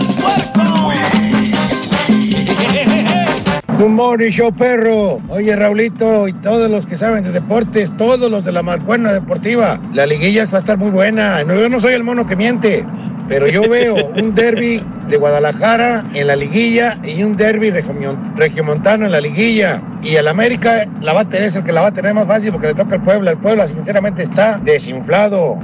[3.78, 5.20] Good morning, show perro.
[5.30, 9.80] Oye, Raulito y todos los que saben de deportes, todos los de la Marcuerna Deportiva,
[9.94, 11.44] la liguilla va a estar muy buena.
[11.44, 12.86] No, yo no soy el mono que miente,
[13.28, 19.06] pero yo veo un derby de Guadalajara en la liguilla y un derby regiomo- regiomontano
[19.08, 19.82] en la liguilla.
[20.02, 22.28] Y el América la va a tener, es el que la va a tener más
[22.28, 23.32] fácil porque le toca al Puebla.
[23.32, 25.60] El Puebla, sinceramente, está desinflado.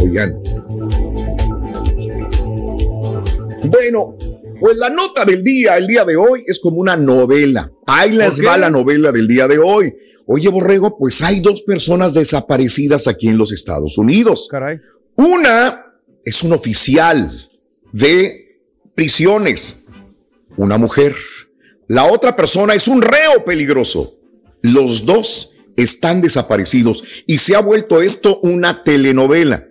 [0.00, 0.32] Oigan.
[3.68, 4.16] Bueno,
[4.60, 7.70] pues la nota del día, el día de hoy, es como una novela.
[7.86, 9.94] Ahí les va la novela del día de hoy.
[10.26, 14.48] Oye, Borrego, pues hay dos personas desaparecidas aquí en los Estados Unidos.
[14.50, 14.78] Caray.
[15.16, 15.86] Una
[16.24, 17.30] es un oficial
[17.92, 18.60] de
[18.94, 19.84] prisiones,
[20.56, 21.14] una mujer.
[21.86, 24.14] La otra persona es un reo peligroso.
[24.60, 29.68] Los dos están desaparecidos y se ha vuelto esto una telenovela.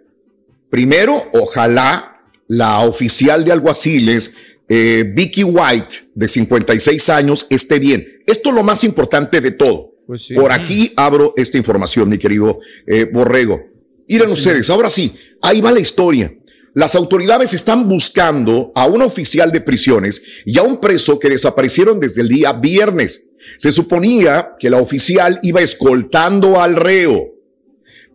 [0.69, 2.16] Primero, ojalá
[2.47, 4.33] la oficial de alguaciles,
[4.69, 8.05] eh, Vicky White, de 56 años, esté bien.
[8.25, 9.93] Esto es lo más importante de todo.
[10.05, 10.35] Pues sí.
[10.35, 13.61] Por aquí abro esta información, mi querido eh, Borrego.
[14.07, 16.33] Miren ustedes, ahora sí, ahí va la historia.
[16.73, 21.99] Las autoridades están buscando a un oficial de prisiones y a un preso que desaparecieron
[21.99, 23.23] desde el día viernes.
[23.57, 27.33] Se suponía que la oficial iba escoltando al reo.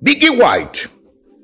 [0.00, 0.80] Vicky White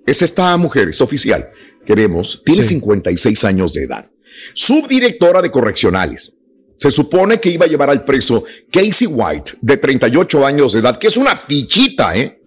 [0.06, 1.50] es esta mujer, es oficial,
[1.88, 4.10] que vemos, tiene 56 años de edad.
[4.52, 6.34] Subdirectora de correccionales.
[6.76, 10.98] Se supone que iba a llevar al preso Casey White, de 38 años de edad,
[10.98, 12.42] que es una fichita, ¿eh?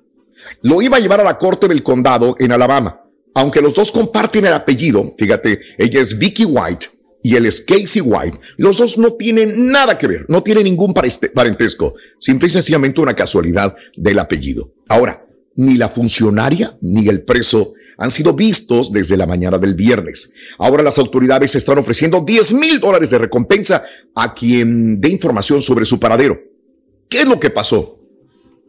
[0.61, 3.01] Lo iba a llevar a la corte del condado en Alabama.
[3.33, 6.85] Aunque los dos comparten el apellido, fíjate, ella es Vicky White
[7.23, 10.93] y él es Casey White, los dos no tienen nada que ver, no tienen ningún
[10.93, 14.71] parentesco, simple y sencillamente una casualidad del apellido.
[14.87, 15.25] Ahora,
[15.55, 20.33] ni la funcionaria ni el preso han sido vistos desde la mañana del viernes.
[20.57, 23.83] Ahora las autoridades están ofreciendo 10 mil dólares de recompensa
[24.15, 26.41] a quien dé información sobre su paradero.
[27.07, 27.99] ¿Qué es lo que pasó?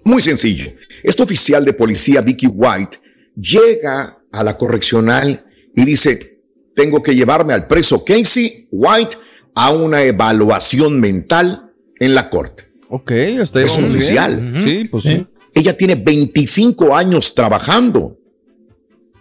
[0.04, 0.70] Muy sencillo.
[1.02, 2.98] Este oficial de policía, Vicky White,
[3.34, 6.40] llega a la correccional y dice,
[6.76, 9.16] tengo que llevarme al preso Casey White
[9.54, 12.64] a una evaluación mental en la corte.
[12.90, 14.62] Ok, está Es un oficial.
[14.62, 15.26] Sí, pues sí.
[15.54, 18.18] Ella tiene 25 años trabajando.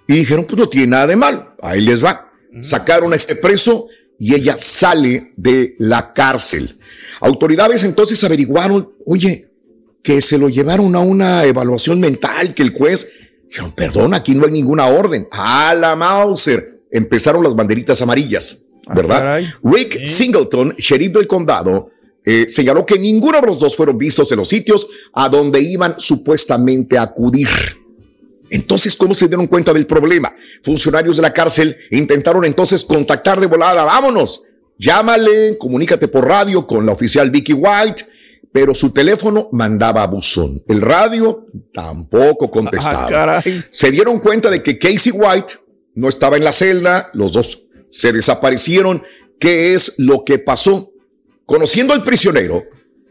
[0.08, 1.54] Y dijeron, pues no tiene nada de mal.
[1.62, 2.32] Ahí les va.
[2.62, 3.88] Sacaron a este preso
[4.20, 6.78] y ella sale de la cárcel.
[7.22, 9.48] Autoridades entonces averiguaron, oye,
[10.04, 13.12] que se lo llevaron a una evaluación mental, que el juez
[13.48, 15.28] dijeron, perdón, aquí no hay ninguna orden.
[15.32, 16.82] A la Mauser.
[16.92, 19.20] Empezaron las banderitas amarillas, ¿verdad?
[19.20, 19.48] caray.
[19.64, 21.90] Rick Singleton, sheriff del condado,
[22.26, 25.96] eh, señaló que ninguno de los dos fueron vistos en los sitios a donde iban
[25.98, 27.48] supuestamente a acudir.
[28.52, 30.36] Entonces, ¿cómo se dieron cuenta del problema?
[30.62, 34.44] Funcionarios de la cárcel intentaron entonces contactar de volada, vámonos,
[34.78, 38.06] llámale, comunícate por radio con la oficial Vicky White,
[38.52, 40.62] pero su teléfono mandaba a buzón.
[40.68, 43.06] El radio tampoco contestaba.
[43.06, 43.64] Ah, caray.
[43.72, 45.54] Se dieron cuenta de que Casey White
[45.96, 49.02] no estaba en la celda, los dos se desaparecieron.
[49.40, 50.92] ¿Qué es lo que pasó?
[51.46, 52.66] Conociendo al prisionero,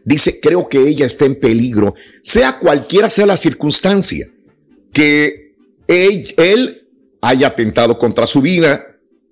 [0.04, 4.26] dice, creo que ella está en peligro, sea cualquiera sea la circunstancia,
[4.92, 5.54] que
[5.86, 6.82] él, él
[7.20, 8.86] haya atentado contra su vida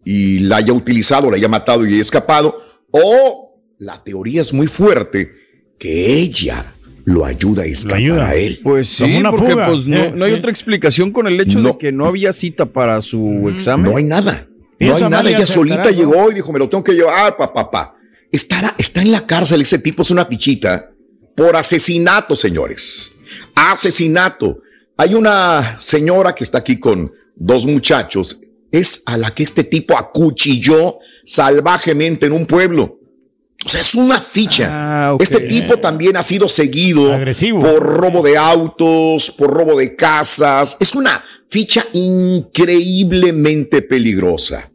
[0.05, 2.57] y la haya utilizado, la haya matado y haya escapado,
[2.91, 5.33] o la teoría es muy fuerte,
[5.79, 6.65] que ella
[7.05, 8.61] lo ayuda a escapar a él.
[8.63, 9.67] Pues sí, una porque fuga.
[9.69, 10.37] pues no, Eh, no hay eh.
[10.37, 11.71] otra explicación con el hecho No.
[11.71, 13.91] de que no había cita para su examen.
[13.91, 14.47] No hay nada.
[14.81, 15.29] No hay nada.
[15.31, 17.95] Ella solita llegó y dijo, me lo tengo que llevar, papá, papá.
[18.31, 19.61] Estará, está en la cárcel.
[19.63, 20.91] Ese tipo es una fichita
[21.35, 23.13] por asesinato, señores.
[23.55, 24.61] Asesinato.
[25.01, 28.41] Hay una señora que está aquí con dos muchachos.
[28.73, 32.99] Es a la que este tipo acuchilló salvajemente en un pueblo.
[33.65, 34.67] O sea, es una ficha.
[34.69, 35.17] Ah.
[35.21, 37.61] Este tipo también ha sido seguido Agresivo.
[37.61, 40.77] por robo de autos, por robo de casas.
[40.81, 44.69] Es una ficha increíblemente peligrosa.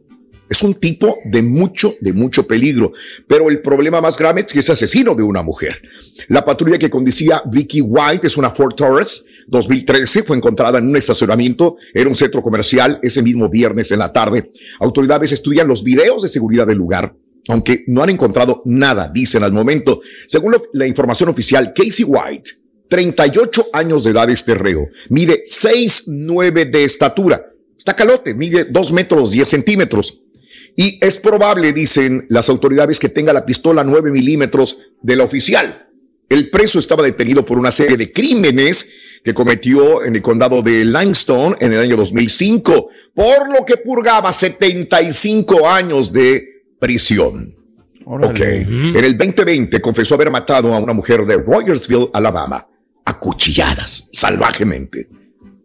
[0.48, 2.92] Es un tipo de mucho, de mucho peligro.
[3.28, 5.82] Pero el problema más grave es que es asesino de una mujer.
[6.28, 10.22] La patrulla que conducía Vicky White es una Ford Taurus 2013.
[10.22, 11.76] Fue encontrada en un estacionamiento.
[11.92, 14.50] Era un centro comercial ese mismo viernes en la tarde.
[14.80, 17.14] Autoridades estudian los videos de seguridad del lugar
[17.48, 20.00] aunque no han encontrado nada, dicen al momento.
[20.26, 22.52] Según la información oficial, Casey White,
[22.88, 27.44] 38 años de edad este reo, mide 6'9 de estatura.
[27.76, 30.20] Está calote, mide 2 metros 10 centímetros.
[30.76, 35.86] Y es probable, dicen las autoridades, que tenga la pistola 9 milímetros de la oficial.
[36.28, 38.92] El preso estaba detenido por una serie de crímenes
[39.24, 44.30] que cometió en el condado de Limestone en el año 2005, por lo que purgaba
[44.30, 47.54] 75 años de prisión.
[48.04, 48.40] Ok.
[48.40, 52.66] En el 2020 confesó haber matado a una mujer de Rogersville, Alabama,
[53.06, 55.08] a cuchilladas, salvajemente.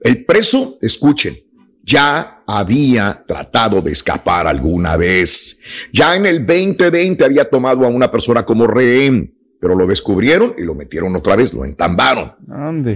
[0.01, 1.37] El preso, escuchen,
[1.83, 5.59] ya había tratado de escapar alguna vez.
[5.91, 10.63] Ya en el 2020 había tomado a una persona como rehén, pero lo descubrieron y
[10.63, 12.31] lo metieron otra vez, lo entambaron.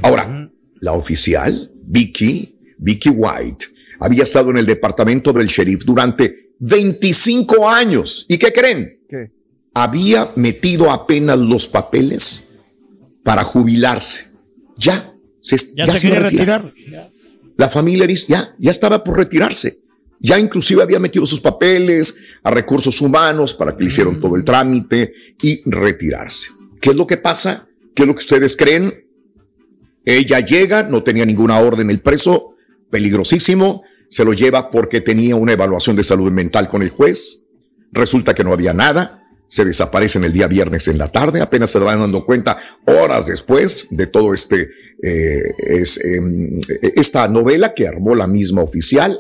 [0.04, 0.49] Ahora,
[0.80, 3.65] la oficial, Vicky, Vicky White,
[3.99, 8.26] había estado en el departamento del sheriff durante 25 años.
[8.30, 8.97] ¿Y qué creen?
[9.10, 9.32] ¿Qué?
[9.73, 12.49] Había metido apenas los papeles
[13.23, 14.32] para jubilarse.
[14.78, 16.65] Ya, se, Ya, ya se se iba a quiere retirar.
[16.65, 17.10] retirar.
[17.58, 19.80] La familia dice, ya, ya estaba por retirarse.
[20.23, 24.45] Ya inclusive había metido sus papeles a recursos humanos para que le hicieron todo el
[24.45, 26.49] trámite y retirarse.
[26.79, 27.67] ¿Qué es lo que pasa?
[27.93, 29.03] ¿Qué es lo que ustedes creen?
[30.05, 32.55] Ella llega, no tenía ninguna orden el preso,
[32.89, 37.41] peligrosísimo, se lo lleva porque tenía una evaluación de salud mental con el juez.
[37.91, 41.79] Resulta que no había nada, se desaparecen el día viernes en la tarde, apenas se
[41.79, 44.69] van dando cuenta horas después de todo este,
[45.01, 45.43] eh,
[46.15, 49.19] em, esta novela que armó la misma oficial,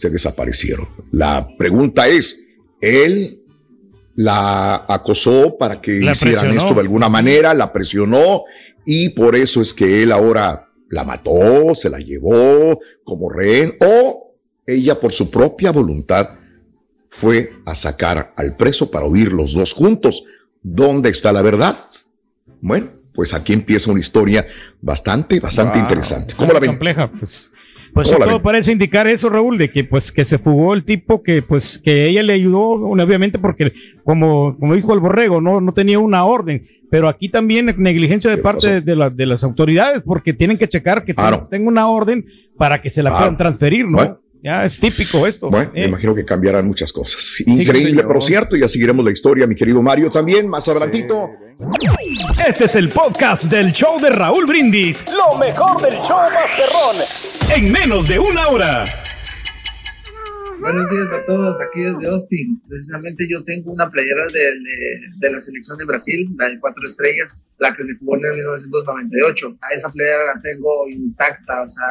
[0.00, 0.88] se desaparecieron.
[1.12, 2.46] La pregunta es,
[2.80, 3.42] ¿él
[4.14, 6.54] la acosó para que La hicieran presionó.
[6.62, 8.44] esto de alguna manera, la presionó
[8.86, 14.32] y por eso es que él ahora la mató, se la llevó como rehén o
[14.66, 16.30] ella por su propia voluntad
[17.10, 20.24] fue a sacar al preso para huir los dos juntos.
[20.62, 21.76] ¿Dónde está la verdad?
[22.62, 24.46] Bueno, pues aquí empieza una historia
[24.80, 25.82] bastante, bastante Wow.
[25.82, 26.34] interesante.
[26.36, 26.70] ¿Cómo la ven?
[26.70, 27.50] Compleja, pues.
[27.92, 30.84] Pues ¿Cómo la todo parece indicar eso, Raúl, de que pues que se fugó el
[30.84, 33.72] tipo que pues que ella le ayudó, obviamente porque
[34.04, 38.38] como, como dijo el borrego, no, no tenía una orden, pero aquí también negligencia de
[38.38, 41.48] parte de, de la- de las autoridades porque tienen que checar que Claro.
[41.50, 42.24] tenga una orden
[42.56, 43.24] para que se la Claro.
[43.24, 43.96] puedan transferir, ¿no?
[43.98, 44.16] Bueno.
[44.42, 45.50] Ya es típico esto.
[45.50, 47.40] Bueno, me Eh, imagino que cambiarán muchas cosas.
[47.46, 48.08] Increíble, señor.
[48.08, 48.56] pero cierto.
[48.56, 51.30] Ya seguiremos la historia, mi querido Mario, también más adelantito.
[52.48, 55.04] Este es el podcast del show de Raúl Brindis.
[55.12, 57.54] Lo mejor del show Masterrón.
[57.54, 58.84] En menos de una hora.
[60.60, 62.60] Buenos días a todos, aquí desde Austin.
[62.68, 64.40] Precisamente yo tengo una playera de,
[65.18, 68.32] de- la selección de Brasil, la de cuatro estrellas, la que se jugó en el
[68.34, 69.56] 1998.
[69.62, 71.86] A esa playera la tengo intacta, o sea,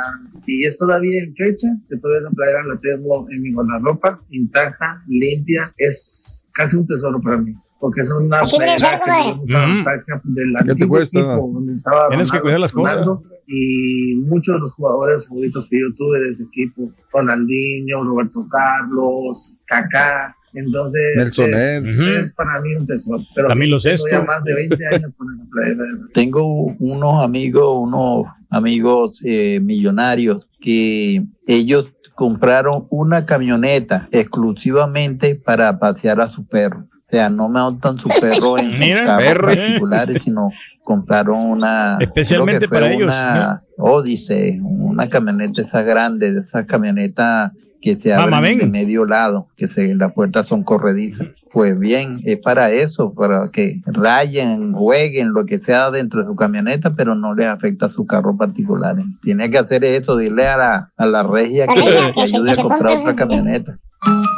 [0.46, 1.68] y es todavía en fecha.
[1.90, 5.74] De toda esa playera la tengo en mi guardarropa, intacta, limpia.
[5.78, 7.54] Es casi un tesoro para mí.
[7.80, 9.42] Porque es una Así debe playera ser, que me dio comadre.
[9.42, 9.74] mucha Ujú.
[9.76, 11.20] nostalgia del ¿Qué te cuesta?
[11.20, 13.08] equipo donde estaba Tienes que Ronaldo cuidar las cosas.
[13.48, 19.56] y muchos de los jugadores favoritos que yo tuve de ese equipo, Ronaldinho, Roberto Carlos,
[19.66, 22.20] Kaká, entonces Nelson es, Ed.
[22.26, 23.24] es para mí un tesoro.
[23.34, 25.84] Pero Camilo sí, ya más de 20 años con playera.
[26.14, 36.20] Tengo unos amigos, unos amigos eh, millonarios que ellos compraron una camioneta exclusivamente para pasear
[36.22, 36.84] a su perro.
[37.10, 39.48] O sea, no montan su perro en Mira, carros perro.
[39.48, 40.52] particulares, sino
[40.84, 47.96] compraron una Especialmente para ellos, Una Odyssey, una camioneta esa grande, de esa camioneta que
[47.96, 51.28] se abre de medio lado, que se, las puertas son corredizas.
[51.54, 56.36] Pues bien, es para eso, para que rayen, jueguen, lo que sea dentro de su
[56.36, 58.98] camioneta, pero no les afecta a su carro particular.
[59.24, 61.82] Tiene que hacer eso, dile a la, a la regia que,
[62.14, 63.78] que ayude a comprar otra camioneta.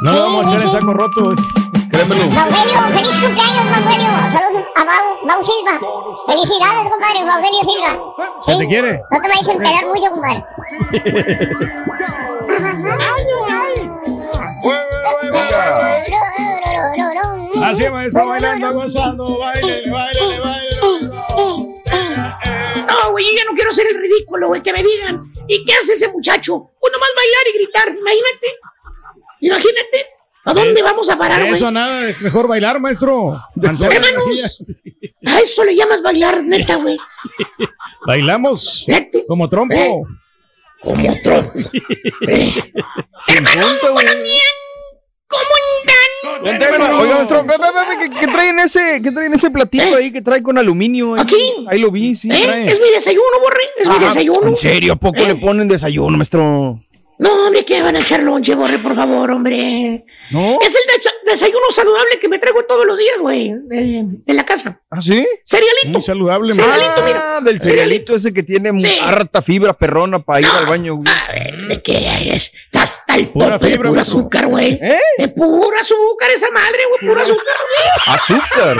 [0.04, 0.76] No le vamos a Sí, echar sí, el sí.
[0.78, 1.34] saco roto.
[2.08, 3.62] Baudelio, feliz cumpleaños.
[4.32, 5.78] Saludos a Bau, Bau Silva.
[6.26, 8.14] Felicidades, compadre, Baudelio Silva.
[8.42, 9.00] ¿Se te quiere?
[9.08, 10.44] No te vayas a enterar mucho, compadre.
[17.62, 20.76] Así maestro, bailando, gozando, baile, baile, baile.
[22.84, 25.20] No, güey, yo ya no quiero hacer el ridículo, güey, que me digan.
[25.46, 26.72] ¿Y qué hace ese muchacho?
[26.80, 28.58] Pues nomás bailar y gritar, imagínate.
[29.40, 30.11] Imagínate.
[30.44, 31.52] ¿A dónde vamos a parar, güey?
[31.54, 33.40] eso a nada, es mejor bailar, maestro.
[33.54, 34.64] Antonio Hermanos,
[35.26, 36.98] a eso le llamas bailar, neta, güey.
[38.06, 38.84] Bailamos
[39.28, 39.74] como trompo.
[39.74, 40.02] Eh.
[40.82, 41.52] Como trompo.
[41.62, 44.06] punto, güey.
[46.40, 46.98] Buen tema.
[46.98, 50.12] Oiga, maestro, ve, ve, ve, ve, ¿qué, qué traen ese, qué traen ese platito ahí
[50.12, 51.14] que trae con aluminio?
[51.14, 51.52] Ahí, ¿Aquí?
[51.68, 52.28] Ahí lo vi, sí.
[52.32, 52.42] ¿Eh?
[52.44, 52.66] trae.
[52.66, 53.60] Es mi desayuno, borre.
[53.76, 54.48] Es mi desayuno.
[54.48, 54.94] ¿En serio?
[54.94, 55.28] ¿A poco Eh.
[55.28, 56.80] le ponen desayuno, maestro?
[57.22, 60.04] No, hombre, que van a echar lonche, Borre, por favor, hombre.
[60.30, 60.58] ¿No?
[60.60, 64.44] Es el de- desayuno saludable que me traigo todos los días, güey, de, de la
[64.44, 64.80] casa.
[64.90, 65.26] ¿Ah, sí?
[65.44, 65.88] Cerealito.
[65.90, 67.40] Muy saludable, Cerealito, Ah, mira.
[67.42, 68.98] del cerealito ese que tiene Sí.
[69.04, 71.06] harta fibra perrona para ir al baño, güey.
[71.08, 71.96] A ver, ¿de qué
[72.34, 72.52] es?
[72.64, 74.72] Está hasta el Pura tope de fibra, pura azúcar, güey.
[74.82, 74.98] ¿Eh?
[75.18, 77.56] De pura azúcar esa madre, güey, pura azúcar,
[78.04, 78.16] güey.
[78.16, 78.76] Azúcar.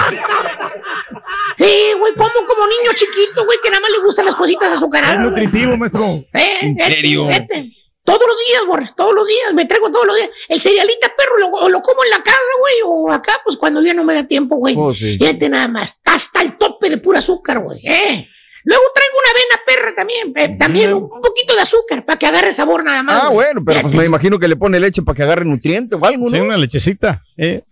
[1.58, 4.78] Sí, güey, como como niño chiquito, güey, que nada más le gustan las cositas Es
[4.78, 5.16] azucaradas.
[5.30, 5.44] güey.
[5.44, 6.04] nutritivo, maestro.
[6.32, 7.26] Eh, ¿En serio?
[7.26, 7.70] vete.
[8.04, 10.30] Todos los días, borre, todos los días, me traigo todos los días.
[10.48, 13.80] El cerealita, perro, lo, o lo como en la casa, güey, o acá, pues cuando
[13.82, 14.74] ya no me da tiempo, güey.
[14.76, 15.16] Oh, sí.
[15.18, 18.28] Fíjate nada más, hasta el tope de pura azúcar, güey, eh.
[18.64, 22.26] Luego traigo una avena perra también, eh, también un, un poquito de azúcar para que
[22.26, 23.16] agarre sabor nada más.
[23.22, 23.46] Ah, güey.
[23.48, 26.28] bueno, pero pues me imagino que le pone leche para que agarre nutriente o algo,
[26.30, 26.44] Sí, ¿no?
[26.44, 27.22] una lechecita.
[27.36, 27.62] Eh.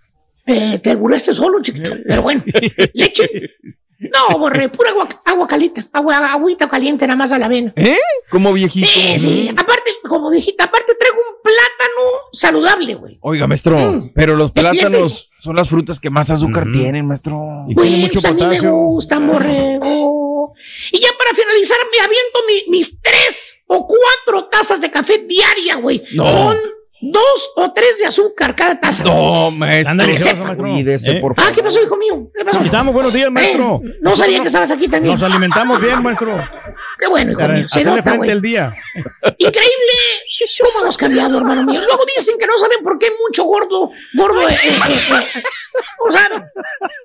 [0.47, 1.93] Eh, te alburaste solo, chiquito.
[2.07, 2.43] Pero bueno,
[2.95, 3.31] leche.
[4.01, 7.73] No, borré, pura agua, agua caliente, agua, agüita caliente nada más a la avena.
[7.77, 7.99] ¿Eh?
[8.31, 8.87] Como viejito.
[8.87, 9.49] Sí, sí.
[9.55, 13.19] Aparte, como viejita, aparte traigo un plátano saludable, güey.
[13.21, 14.13] Oiga, maestro, Mm.
[14.15, 17.39] pero los plátanos son las frutas que más azúcar tienen, maestro.
[17.69, 18.73] Y tiene Güey, mucho pues a mí me potasio.
[18.75, 20.55] gustan, borrego.
[20.93, 25.77] Y ya para finalizar, me aviento mi- mis tres o cuatro tazas de café diaria,
[25.77, 26.03] güey.
[26.15, 26.25] No.
[26.25, 26.57] Con
[27.01, 29.05] dos o tres de azúcar cada taza.
[29.05, 29.93] No, maestro.
[29.93, 30.67] Ándale, que ¿qué sepa, pasó, maestro?
[30.69, 31.21] Cuídese, Eh.
[31.21, 31.55] por Ah, favor.
[31.55, 32.31] ¿qué pasó, hijo mío?
[32.37, 32.61] ¿Qué pasó?
[32.61, 33.81] Estamos buenos días, maestro.
[33.85, 35.15] Eh, no sabía que estabas aquí también.
[35.15, 36.37] Nos alimentamos bien, maestro.
[37.01, 37.69] Qué bueno, hijo mío.
[37.69, 38.75] Se nota, frente día.
[39.39, 39.93] Increíble
[40.61, 41.81] cómo hemos cambiado, hermano mío.
[41.87, 45.43] Luego dicen que no saben por qué hay mucho gordo, gordo, eh, eh, eh, eh.
[46.05, 46.45] No saben.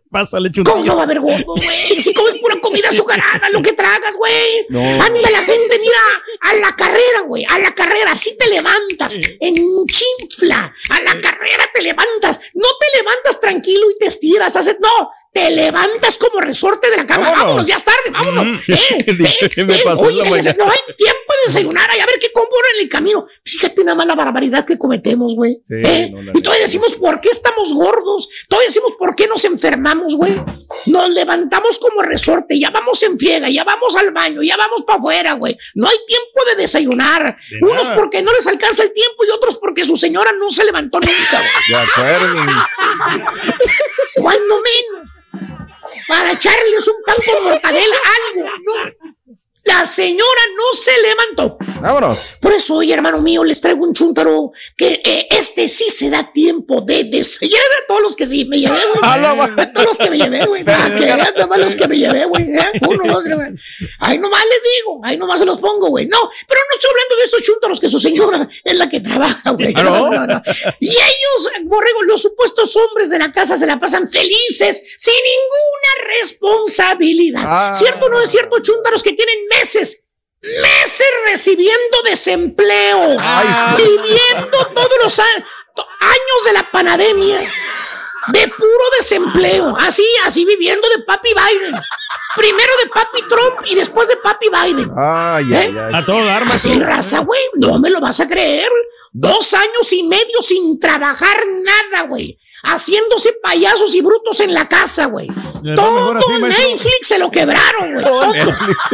[0.09, 1.99] Pásale, ¿Cómo no va a haber gordo, güey?
[1.99, 4.65] Si comes pura comida azucarada, lo que tragas, güey.
[4.69, 4.79] No.
[4.79, 5.99] Anda la gente, mira,
[6.41, 7.45] a la carrera, güey.
[7.49, 9.19] A la carrera, así te levantas.
[9.39, 10.73] En chinfla.
[10.89, 12.39] A la carrera te levantas.
[12.53, 14.55] No te levantas tranquilo y te estiras.
[14.55, 15.11] Haces, no.
[15.35, 17.25] Te levantas como resorte de la cama.
[17.25, 17.45] Vámonos.
[17.45, 18.61] Vámonos, ya es tarde, vámonos.
[18.69, 20.55] Eh, eh, ¿Qué me eh, pasó en oye, la mañana?
[20.57, 21.89] no hay tiempo de desayunar.
[21.91, 23.27] Ay, a ver qué compro en el camino.
[23.43, 25.59] Fíjate nada más la barbaridad que cometemos, güey.
[25.61, 25.75] Sí,
[26.09, 28.29] no, la y todavía decimos por qué estamos gordos.
[28.47, 30.41] Todavía decimos por qué nos enfermamos, güey.
[30.85, 32.57] Nos levantamos como resorte.
[32.57, 35.57] Ya vamos en friega, ya vamos al baño, ya vamos para afuera, güey.
[35.73, 37.37] No hay tiempo de desayunar.
[37.49, 37.95] De Unos nada.
[37.97, 41.39] porque no les alcanza el tiempo y otros porque su señora no se levantó nunca,
[41.39, 41.51] güey.
[41.67, 42.35] De acuerdo.
[44.15, 45.15] Cuando menos.
[46.07, 47.95] Para echarles un pan con mortadela,
[48.27, 49.14] algo.
[49.65, 51.57] La señora no se levantó.
[51.81, 52.37] Vámonos.
[52.39, 56.31] Por eso hoy, hermano mío, les traigo un chúntaro que eh, este sí se da
[56.31, 58.99] tiempo de desayunar a todos los que sí me llevé, güey.
[59.03, 60.63] A A todos los que me llevé, güey.
[60.65, 62.43] Para que los que me llevé, güey.
[62.43, 62.71] ¿eh?
[62.87, 63.37] Uno, dos, tres.
[63.99, 66.05] Ahí nomás les digo, ahí nomás se los pongo, güey.
[66.05, 69.51] No, pero no estoy hablando de estos chúntaros que su señora es la que trabaja,
[69.51, 69.73] güey.
[69.75, 70.11] ¿Ah, no?
[70.11, 70.41] No, no.
[70.79, 76.19] Y ellos, borrego, los supuestos hombres de la casa se la pasan felices, sin ninguna
[76.19, 77.43] responsabilidad.
[77.45, 77.71] Ah.
[77.73, 80.09] ¿Cierto o no es cierto, chúntaros que tienen meses?
[80.41, 83.47] Meses recibiendo desempleo, Ay,
[83.77, 87.51] viviendo todos los años de la pandemia,
[88.27, 91.75] de puro desempleo, así, así viviendo de papi Biden.
[92.35, 94.91] Primero de papi Trump y después de papi Biden.
[94.95, 95.57] Ay, ¿Eh?
[95.57, 95.93] ay, ay.
[95.95, 97.41] A todo dar, Así raza, güey.
[97.55, 98.69] No me lo vas a creer.
[99.11, 102.37] Dos años y medio sin trabajar nada, güey.
[102.67, 105.27] Haciéndose payasos y brutos en la casa, güey.
[105.75, 106.39] Todo maestro.
[106.69, 108.03] Netflix se lo quebraron, güey.
[108.05, 108.33] Todo,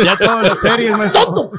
[0.04, 1.26] Ya todas las series, maestro.
[1.26, 1.52] todo.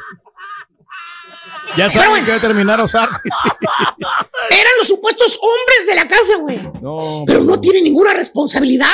[1.76, 2.26] Ya saben bueno.
[2.26, 3.08] que va a terminar a usar.
[4.50, 6.58] Eran los supuestos hombres de la casa, güey.
[6.82, 7.24] No.
[7.26, 8.90] Pero no tiene ninguna responsabilidad,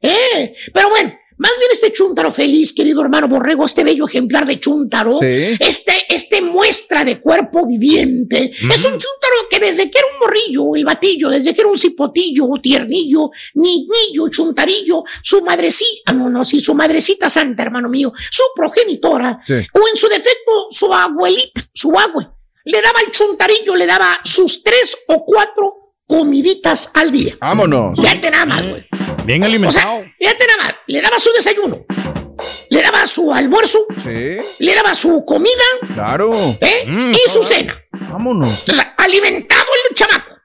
[0.00, 0.54] ¿eh?
[0.72, 5.14] Pero bueno, más bien este chúntaro feliz, querido hermano Borrego, este bello ejemplar de chúntaro,
[5.18, 5.56] Sí.
[5.58, 10.76] este, este muestra de cuerpo viviente, es un chúntaro que desde que era un morrillo,
[10.76, 16.60] el batillo, desde que era un cipotillo, tiernillo, niñillo, chuntarillo, su madrecita, no, no, sí,
[16.60, 19.54] su madrecita santa, hermano mío, su progenitora, Sí.
[19.54, 22.28] o en su defecto, su abuelita, su abue,
[22.66, 25.79] le daba el chuntarillo, le daba sus tres o cuatro
[26.10, 27.34] comiditas al día.
[27.40, 27.98] Vámonos.
[28.00, 28.84] Fíjate nada más, güey.
[29.24, 30.00] Bien O alimentado.
[30.02, 30.74] sea, fíjate nada más.
[30.88, 31.86] Le daba su desayuno,
[32.68, 35.62] le daba su almuerzo, Sí, le daba su comida,
[35.94, 36.32] claro.
[36.60, 36.84] ¿eh?
[36.84, 37.80] Mm, y su cena.
[37.92, 38.68] Vámonos.
[38.68, 40.36] O sea, alimentado el chamaco.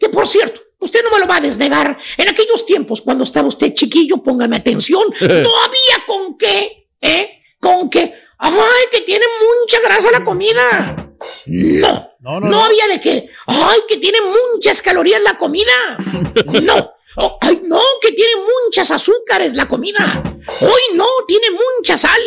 [0.00, 1.98] Que por cierto, usted no me lo va a desnegar.
[2.16, 5.26] En aquellos tiempos, cuando estaba usted chiquillo, póngame atención, no
[5.64, 7.42] había con qué, ¿eh?
[7.60, 8.14] Con qué.
[8.38, 8.52] Ay,
[8.90, 9.26] que tiene
[9.60, 11.07] mucha grasa la comida.
[11.46, 11.88] No.
[11.88, 12.64] No, No, no, no.
[12.64, 14.18] había de que, ay, que tiene
[14.54, 15.72] muchas calorías la comida.
[16.62, 16.94] No.
[17.20, 18.32] Oh, ay, no, que tiene
[18.64, 20.22] muchas azúcares la comida.
[20.60, 22.20] Hoy no, tiene mucha sal.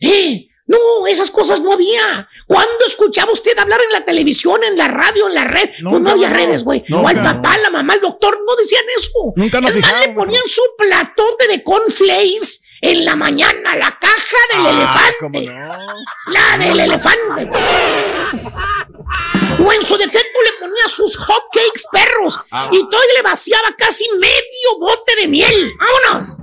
[0.00, 2.28] Eh, no, esas cosas no había.
[2.46, 5.70] ¿Cuándo escuchaba usted hablar en la televisión, en la radio, en la red?
[5.70, 6.36] pues Nunca, no había no.
[6.36, 6.84] redes, güey.
[6.92, 9.10] O al papá, la mamá, el doctor, no decían eso.
[9.36, 14.36] Nunca nos es más, le ponían su platote de cornflakes en la mañana, la caja
[14.52, 15.46] del Ah, elefante.
[15.46, 16.32] no.
[16.32, 17.50] La del elefante.
[19.64, 22.38] O en su defecto le ponía sus hot cakes perros.
[22.72, 25.72] Y todavía le vaciaba casi medio bote de miel.
[25.78, 26.36] ¡Vámonos!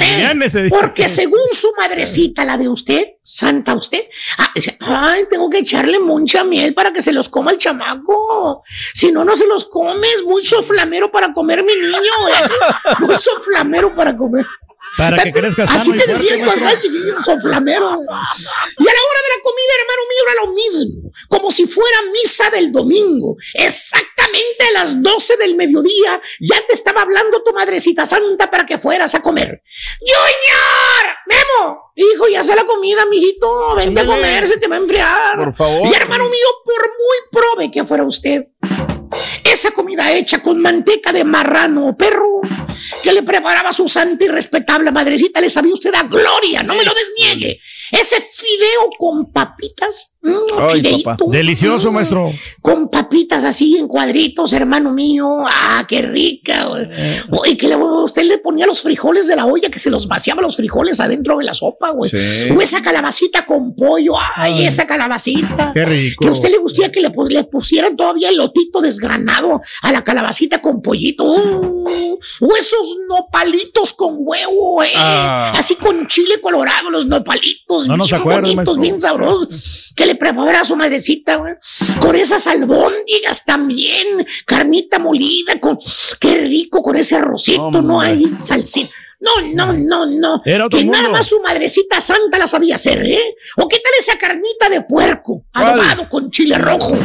[0.00, 0.68] Eh, dice.
[0.68, 4.04] porque según su madrecita, la de usted, santa usted,
[4.38, 8.62] ah, ay, tengo que echarle mucha miel para que se los coma el chamaco.
[8.92, 12.94] Si no, no se los come, es muy soflamero para comer mi niño, ¿eh?
[13.00, 14.44] Muy soflamero para comer.
[14.96, 16.68] Para que crezca Así te cuando maestro.
[16.68, 17.84] era chiquillo, soflamero.
[17.84, 21.10] Y a la hora de la comida, hermano mío, era lo mismo.
[21.28, 23.36] Como si fuera misa del domingo.
[23.54, 28.78] Exactamente a las 12 del mediodía, ya te estaba hablando tu madrecita santa para que
[28.78, 29.62] fueras a comer.
[30.00, 31.16] ¡Junior!
[31.26, 31.92] ¡Memo!
[31.96, 33.74] Hijo, ya está la comida, mijito.
[33.76, 35.36] Vente a comer, se te va a enfriar.
[35.36, 35.86] Por favor.
[35.86, 38.48] Y hermano mío, por muy prove que fuera usted,
[39.44, 42.40] esa comida hecha con manteca de marrano o perro
[43.02, 46.84] que le preparaba su santa y respetable madrecita, le sabía usted a gloria, no me
[46.84, 47.60] lo desniegue.
[47.90, 50.13] Ese fideo con papitas,
[50.58, 51.16] Ay, papá.
[51.30, 52.32] Delicioso, maestro.
[52.62, 55.28] Con papitas así en cuadritos, hermano mío.
[55.46, 56.66] Ah, qué rica.
[56.66, 56.88] güey.
[57.46, 60.40] Y que le- usted le ponía los frijoles de la olla, que se los vaciaba
[60.42, 62.10] los frijoles adentro de la sopa, güey.
[62.10, 62.50] Sí.
[62.56, 64.14] O esa calabacita con pollo.
[64.36, 64.66] Ay, Ay.
[64.66, 65.72] esa calabacita.
[65.74, 66.22] Qué rico.
[66.22, 69.92] Que a usted le gustía que le, pu- le pusieran todavía el lotito desgranado a
[69.92, 71.24] la calabacita con pollito.
[71.24, 74.92] Uh, o esos nopalitos con huevo, eh.
[74.96, 75.52] Ah.
[75.56, 77.86] Así con chile colorado, los nopalitos.
[77.88, 78.80] No nos bien acuerda, bonitos, maestro.
[78.82, 79.92] bien sabrosos.
[79.96, 81.54] Que le preparara a su madrecita, güey.
[82.00, 84.26] Con esas albóndigas también.
[84.46, 85.78] Carnita molida, con.
[86.20, 88.00] Qué rico con ese arrocito, ¿no?
[88.00, 88.94] Hay salsita.
[89.24, 90.42] No, no, no, no.
[90.44, 93.36] Era otro que nada más su madrecita santa la sabía hacer, ¿eh?
[93.56, 96.96] ¿O qué tal esa carnita de puerco adobado con chile rojo?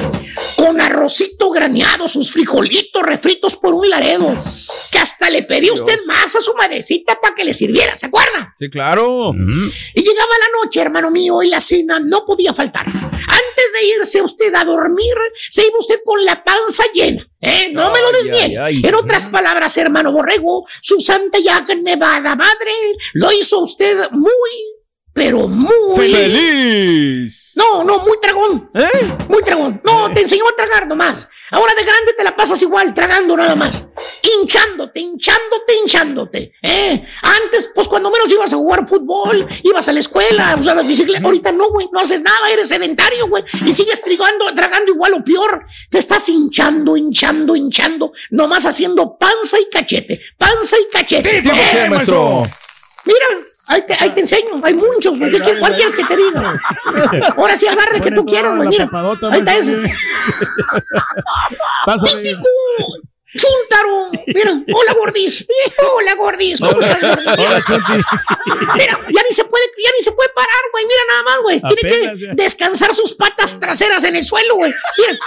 [0.58, 4.36] Con arrocito graneado, sus frijolitos refritos por un laredo.
[4.92, 8.08] Que hasta le pedí a usted más a su madrecita para que le sirviera, ¿se
[8.08, 8.56] acuerda?
[8.60, 9.32] Sí, claro.
[9.34, 12.88] Y llegaba la noche, hermano mío, y la cena no podía faltar.
[12.88, 15.16] Antes de irse usted a dormir,
[15.50, 17.28] se iba usted con la panza llena.
[17.42, 17.70] ¿eh?
[17.72, 18.88] No me lo desniegue.
[18.88, 22.72] En otras palabras, hermano Borrego, su santa ya nevada madre
[23.14, 24.79] lo hizo usted muy,
[25.14, 27.54] pero muy ¡Feliz!
[27.56, 28.72] No, no, muy tragón.
[29.28, 29.82] Muy tragón.
[29.84, 31.28] No, te enseñó a tragar nomás.
[31.52, 33.84] Ahora de grande te la pasas igual, tragando nada más.
[34.22, 36.54] Hinchándote, hinchándote, hinchándote.
[36.62, 37.06] ¿eh?
[37.22, 41.26] Antes, pues cuando menos ibas a jugar fútbol, ibas a la escuela, usabas bicicleta.
[41.26, 43.44] Ahorita no, güey, no haces nada, eres sedentario, güey.
[43.66, 45.66] Y sigues tragando, tragando igual o peor.
[45.90, 48.14] Te estás hinchando, hinchando, hinchando.
[48.30, 50.22] Nomás haciendo panza y cachete.
[50.38, 51.42] Panza y cachete.
[51.42, 52.48] ¿Tipo qué, Eh?
[53.06, 53.26] Mira,
[53.70, 54.50] ahí te, ahí te enseño.
[54.64, 55.32] Hay muchos, güey.
[55.32, 56.60] ¿Qué- ¿Cuál quieres que te diga?
[57.38, 58.68] Ahora sí agarre el que tú quieras, güey.
[58.70, 58.90] Mira,
[59.32, 59.78] ahí está ese.
[61.86, 62.24] Pásame.
[63.32, 64.10] Típico chúntaro.
[64.28, 65.46] Mira, hola gordis.
[65.96, 66.60] Hola gordis.
[66.60, 67.28] ¿Cómo estás, gordis?
[67.28, 67.64] Hola.
[68.76, 70.86] Mira, ya ni se puede, ya ni se puede parar, güey.
[70.86, 71.62] Mira nada más, güey.
[71.62, 74.74] Tiene Apenas, que descansar sus patas traseras en el suelo, güey.
[74.98, 75.20] Mira.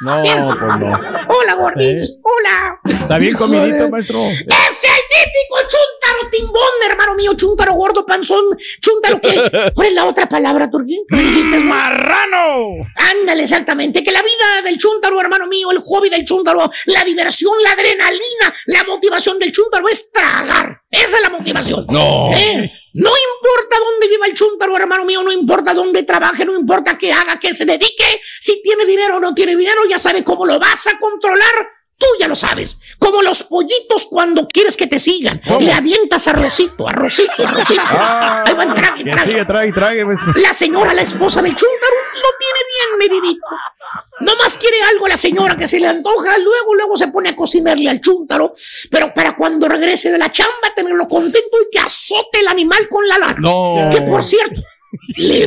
[0.00, 1.00] No, pues no.
[1.28, 2.18] Hola, gordis.
[2.22, 2.80] Hola.
[2.84, 4.24] Está bien comidito, maestro.
[4.28, 8.44] Es el típico chúntaro timbón, hermano mío, chúntaro gordo, panzón,
[8.80, 9.72] chúntaro que.
[9.74, 11.04] ¿Cuál es la otra palabra, Turquín?
[11.08, 11.16] ¿Qué?
[11.58, 12.84] ¡Marrano!
[12.96, 14.02] Ándale, exactamente.
[14.02, 18.54] Que la vida del chúntaro, hermano mío, el hobby del chúntaro, la diversión, la adrenalina,
[18.66, 20.80] la motivación del chúntaro es tragar.
[20.90, 21.86] Esa es la motivación.
[21.88, 22.30] No.
[22.34, 22.72] ¿Eh?
[22.94, 27.12] No importa dónde viva el chúntaro, hermano mío, no importa dónde trabaje, no importa qué
[27.12, 30.58] haga, qué se dedique, si tiene dinero o no tiene dinero, ya sabe cómo lo
[30.60, 31.68] vas a controlar.
[31.96, 32.78] Tú ya lo sabes.
[32.98, 35.40] Como los pollitos cuando quieres que te sigan.
[35.60, 37.80] Le avientas arrocito, arrocito, arrocito.
[37.84, 39.24] Ah, Ahí van, trague, trague.
[39.30, 40.32] sigue, trague, trague, maestro.
[40.42, 43.46] La señora, la esposa del chúntaro, lo tiene bien medidito.
[44.20, 47.36] No más quiere algo la señora que se le antoja, luego, luego se pone a
[47.36, 48.54] cocinarle al chúntaro,
[48.90, 53.06] pero para cuando regrese de la chamba, tenerlo contento y que azote el animal con
[53.06, 53.36] la lana.
[53.38, 53.90] No.
[53.90, 54.62] Que por cierto,
[55.16, 55.46] le,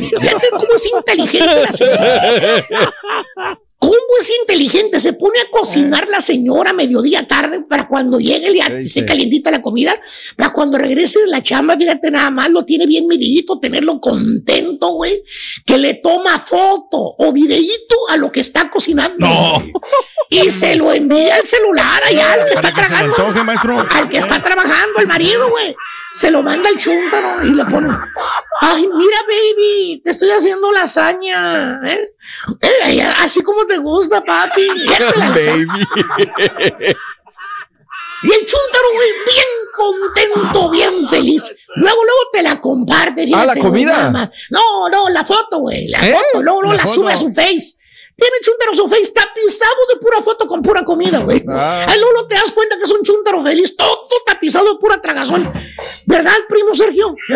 [0.50, 2.66] cómo es inteligente la señora.
[3.78, 4.98] ¿Cómo es inteligente?
[4.98, 9.06] Se pone a cocinar la señora mediodía tarde para cuando llegue Sí, esté sí.
[9.06, 9.94] calientita la comida,
[10.36, 14.94] para cuando regrese de la chamba, fíjate nada más, lo tiene bien medidito, tenerlo contento,
[14.94, 15.22] güey,
[15.64, 19.26] que le toma foto o videíto a lo que está cocinando.
[19.26, 19.64] No.
[20.30, 23.86] Y se lo envía al celular allá al que está que antoje, maestro.
[23.90, 25.74] Al que está trabajando, el marido, güey.
[26.12, 27.88] Se lo manda el chúntaro y le pone,
[28.60, 32.10] ay, mira, baby, te estoy haciendo lasaña, ¿eh?
[32.60, 34.66] Eh, así como te gusta, papi.
[34.68, 35.66] Baby.
[38.20, 41.44] Y el chúntaro, güey, bien contento, bien feliz.
[41.76, 43.24] Luego, luego te la comparte.
[43.26, 44.30] fíjate, Ah, ¿la comida?
[44.50, 45.86] No, no, la foto, güey.
[45.86, 46.12] La ¿Eh?
[46.12, 46.42] foto.
[46.42, 47.74] Luego, luego La sube a su face.
[48.20, 51.44] Tiene chúntaro su face tapizado de pura foto con pura comida, güey.
[51.48, 51.86] Ah.
[51.88, 53.96] Ahí luego te das cuenta que es un chúntaro feliz, todo
[54.26, 55.48] tapizado de pura tragazón.
[56.04, 57.14] ¿Verdad, primo Sergio?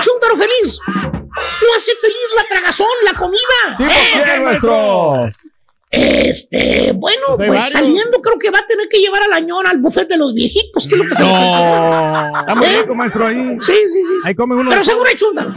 [0.00, 0.80] Chúntaro feliz.
[0.86, 3.76] Lo hace feliz la tragazón, la comida.
[3.76, 4.10] Sí, ¿Eh?
[4.14, 5.24] ¿por qué, maestro.
[5.90, 7.70] Este, bueno, Pues pues varios.
[7.72, 10.34] saliendo creo que va a tener que llevar a la ñora al buffet de los
[10.34, 12.40] viejitos, que es lo que se le falta.
[12.40, 12.80] Está muy ¿Eh?
[12.82, 13.56] rico, maestro, ahí.
[13.62, 14.14] Sí, sí, sí.
[14.26, 14.68] Ahí come uno.
[14.68, 15.54] Pero seguro hay chúndalo.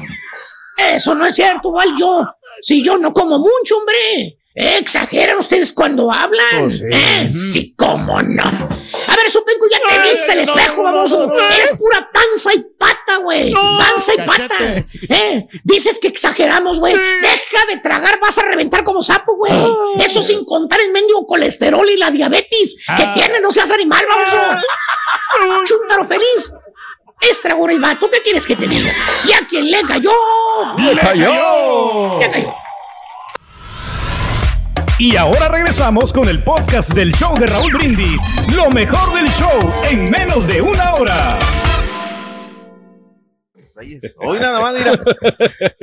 [0.77, 2.25] Eso no es cierto, igual yo.
[2.61, 4.37] Si yo no como mucho, hombre.
[4.53, 6.69] Eh, Exageran ustedes cuando hablan.
[6.69, 6.83] Sí.
[6.91, 8.43] Eh, sí, cómo no.
[8.43, 11.31] A ver, Supenco, ya te viste el espejo, baboso.
[11.55, 13.53] Eres pura panza y pata, güey.
[13.53, 14.83] panza y patas.
[15.07, 16.93] Eh, dices que exageramos, güey.
[16.93, 19.53] Deja de tragar, vas a reventar como sapo, güey.
[20.03, 23.13] Eso sin contar el mendigo colesterol y la diabetes que Ah.
[23.13, 24.61] tiene, no seas animal, baboso.
[25.65, 26.51] Chúntaro feliz.
[27.29, 28.91] Estragón el vato, ¿qué quieres que te diga?
[29.27, 30.11] Y a quien le cayó.
[30.77, 32.19] ¡Le cayó!
[32.19, 32.53] Le cayó.
[34.97, 38.21] Y ahora regresamos con el podcast del show de Raúl Brindis.
[38.55, 41.39] Lo mejor del show en menos de una hora.
[43.79, 44.15] Ahí es.
[44.19, 44.91] Hoy nada más, mira.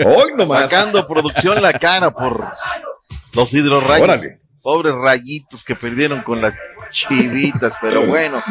[0.06, 0.70] Hoy nomás.
[0.70, 2.44] Sacando producción la cara por
[3.32, 4.04] los hidrorrayos.
[4.04, 4.38] Órale.
[4.62, 6.54] Pobres rayitos que perdieron con las
[6.90, 8.42] chivitas, pero bueno.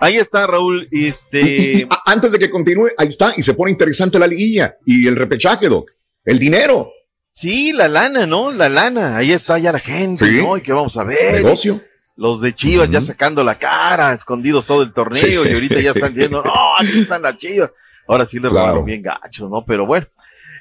[0.00, 0.88] Ahí está, Raúl.
[0.90, 1.88] Y- y- Este.
[2.06, 5.68] antes de que continúe, ahí está, y se pone interesante la liguilla y el repechaje,
[5.68, 5.90] Doc.
[6.24, 6.90] El dinero,
[7.36, 8.52] Sí, la lana, ¿no?
[8.52, 9.16] La lana.
[9.16, 10.38] Ahí está ya la gente, Sí.
[10.40, 10.56] ¿no?
[10.56, 11.32] Y que vamos a ver.
[11.42, 11.80] negocio.
[12.16, 15.50] Los de Chivas ya sacando la cara, escondidos todo el torneo, Sí.
[15.50, 17.70] y ahorita ya están diciendo, no, aquí están las Chivas.
[18.06, 18.66] Ahora sí les Claro.
[18.66, 19.64] robaron bien gacho, ¿no?
[19.66, 20.06] Pero bueno.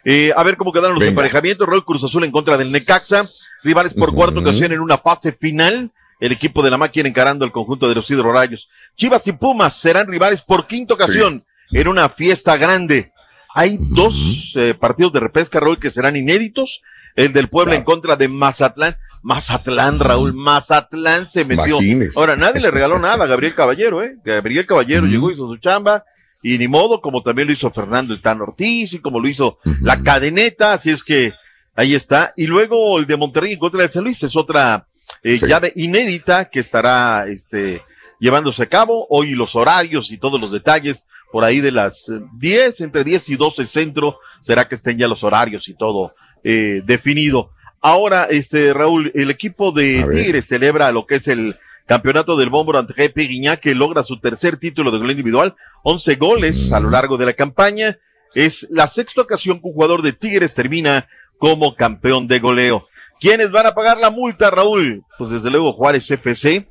[0.04, 1.10] Eh, a ver cómo quedaron los Venga.
[1.12, 1.68] emparejamientos.
[1.68, 3.24] Raúl Cruz Azul en contra del Necaxa.
[3.64, 4.18] Rivales por Ujú.
[4.18, 5.92] cuarta ocasión en una fase final.
[6.24, 8.70] El equipo de la máquina encarando el conjunto de los hidrorayos.
[8.96, 13.12] Chivas y Pumas serán rivales por quinta ocasión en una fiesta grande.
[13.54, 16.82] Hay dos eh, partidos de repesca, Raúl, que serán inéditos.
[17.18, 17.80] El del Puebla Claro.
[17.80, 18.96] en contra de Mazatlán.
[19.22, 21.76] Mazatlán, Raúl, Mazatlán se metió.
[21.82, 22.18] Imagínese.
[22.18, 24.16] Ahora, nadie le regaló nada a Gabriel Caballero, ¿eh?
[24.24, 26.06] Gabriel Caballero llegó, hizo su chamba,
[26.42, 29.60] y ni modo, como también lo hizo Fernando el Tan Ortiz, y como lo hizo
[29.82, 31.34] la cadeneta, así es que
[31.76, 32.34] ahí está.
[32.38, 34.86] Y luego el de Monterrey en contra de San Luis es otra
[35.22, 35.48] eh, Sí.
[35.48, 37.82] llave inédita que estará este,
[38.20, 39.06] llevándose a cabo.
[39.10, 43.30] Hoy los horarios y todos los detalles por ahí de las eh, 10, entre 10
[43.30, 47.50] y 12 centro, será que estén ya los horarios y todo eh, definido.
[47.82, 50.08] Ahora, este, Raúl, el equipo de.
[50.12, 51.56] Tigres celebra lo que es el
[51.86, 56.16] campeonato del Bombo ante GP Guiñac, que logra su tercer título de gol individual, 11
[56.16, 57.98] goles a lo largo de la campaña.
[58.34, 61.08] Es la sexta ocasión que un jugador de Tigres termina
[61.38, 62.88] como campeón de goleo.
[63.24, 65.02] ¿Quiénes van a pagar la multa, Raúl?
[65.18, 66.68] Pues desde luego Juárez FC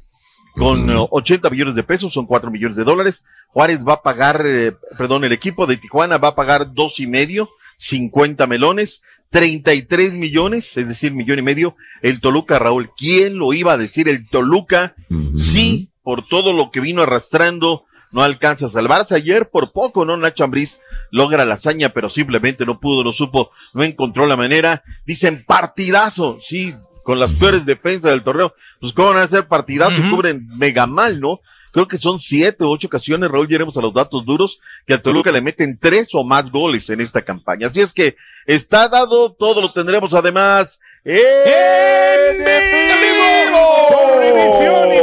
[0.54, 3.24] con eh, 80 millones de pesos, son 4 millones de dólares.
[3.48, 7.06] Juárez va a pagar, eh, perdón, el equipo de Tijuana va a pagar dos y
[7.06, 7.48] medio,
[7.78, 9.00] 50 melones,
[9.30, 11.74] 33 millones, es decir, millón y medio.
[12.02, 14.06] El Toluca, Raúl, ¿quién lo iba a decir?
[14.06, 14.94] El Toluca,
[15.34, 19.14] sí, por todo lo que vino arrastrando, no alcanza a salvarse.
[19.14, 20.18] Ayer por poco, ¿no?
[20.18, 20.80] Nacho Ambriz
[21.12, 24.82] logra la hazaña, pero simplemente no pudo, no supo, no encontró la manera.
[25.06, 28.54] Dicen partidazo, sí, con las peores defensas del torneo.
[28.80, 30.16] Pues cómo van a hacer partidazo y Ujú.
[30.16, 31.38] cubren mega mal, ¿no?
[31.70, 35.00] Creo que son siete o ocho ocasiones, Raúl, llegaremos a los datos duros, que al
[35.02, 37.68] Toluca le meten tres o más goles en esta campaña.
[37.68, 43.88] Así es que está dado, todo lo tendremos además en vivo.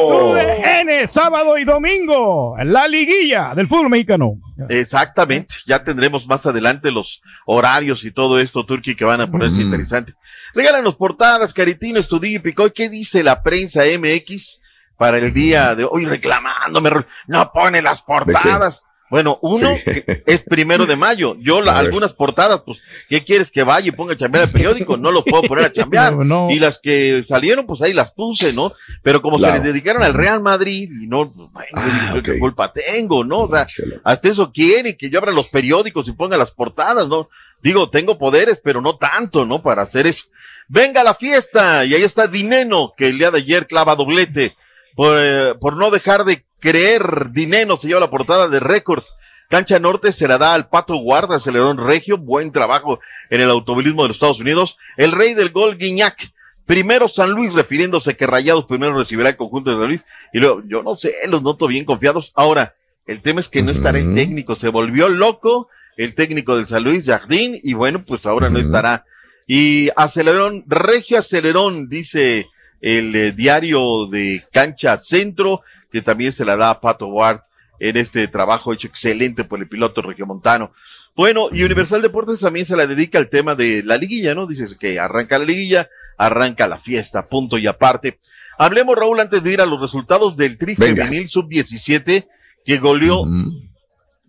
[0.08, 4.34] Por TUDN, sábado y domingo, la liguilla del fútbol mexicano.
[4.70, 9.58] Exactamente, ya tendremos más adelante los horarios y todo esto, Turki, que van a ponerse
[9.58, 9.66] Ujú.
[9.66, 10.14] interesante.
[10.54, 12.72] Regálanos portadas, Caritino, Estudillo y Picoy.
[12.72, 14.60] ¿Qué dice la prensa MX
[14.98, 16.90] para el día de hoy reclamándome?
[17.28, 18.84] No pone las portadas.
[19.10, 19.84] Bueno, uno Sí.
[19.84, 21.36] que es primero de mayo.
[21.40, 22.80] Yo la- algunas portadas, pues,
[23.10, 24.98] ¿qué quieres que vaya y ponga a chambear el periódico?
[24.98, 26.14] No los puedo poner a chambear.
[26.16, 26.52] No, no.
[26.52, 28.72] Y las que salieron, pues ahí las puse, ¿no?
[29.02, 29.54] Pero como Claro.
[29.56, 33.24] se les dedicaron al Real Madrid, y no, pues, bueno, Ah, yo ¿qué culpa tengo,
[33.24, 33.42] no?
[33.42, 33.66] O sea,
[34.04, 37.30] hasta eso quiere que yo abra los periódicos y ponga las portadas, ¿no?
[37.64, 39.62] Digo, tengo poderes, pero no tanto, ¿no?
[39.62, 40.26] Para hacer eso.
[40.68, 44.56] Venga la fiesta, y ahí está Dineno, que el día de ayer clava doblete.
[45.00, 49.08] Por, eh, por no dejar de creer, Dineno se lleva la portada de récords.
[49.48, 54.02] Cancha Norte se la da al Pato Guarda, acelerón Regio, buen trabajo en el automovilismo
[54.02, 54.76] de los Estados Unidos.
[54.98, 56.34] El rey del gol, Guiñac.
[56.66, 60.02] Primero San Luis, refiriéndose que Rayados primero recibirá el conjunto de San Luis.
[60.34, 62.34] Y luego, yo no sé, los noto bien confiados.
[62.36, 62.74] Ahora,
[63.08, 66.84] el tema es que no estará el técnico, se volvió loco el técnico de San
[66.84, 69.06] Luis, Jardín, y bueno, pues ahora no estará.
[69.48, 72.50] Y acelerón, Regio Acelerón, dice
[72.82, 75.62] el eh, diario de Cancha Centro,
[75.92, 77.42] que también se la da a Pato Ward
[77.80, 80.72] en este trabajo hecho excelente por el piloto regiomontano.
[81.16, 84.48] Bueno, y Universal Deportes también se la dedica al tema de la liguilla, ¿no?
[84.48, 88.20] Dices que arranca la liguilla, arranca la fiesta, punto y aparte.
[88.58, 91.06] Hablemos, Raúl, antes de ir a los resultados del Tri Venga.
[91.06, 92.26] Femenil Sub-17,
[92.66, 93.24] que goleó,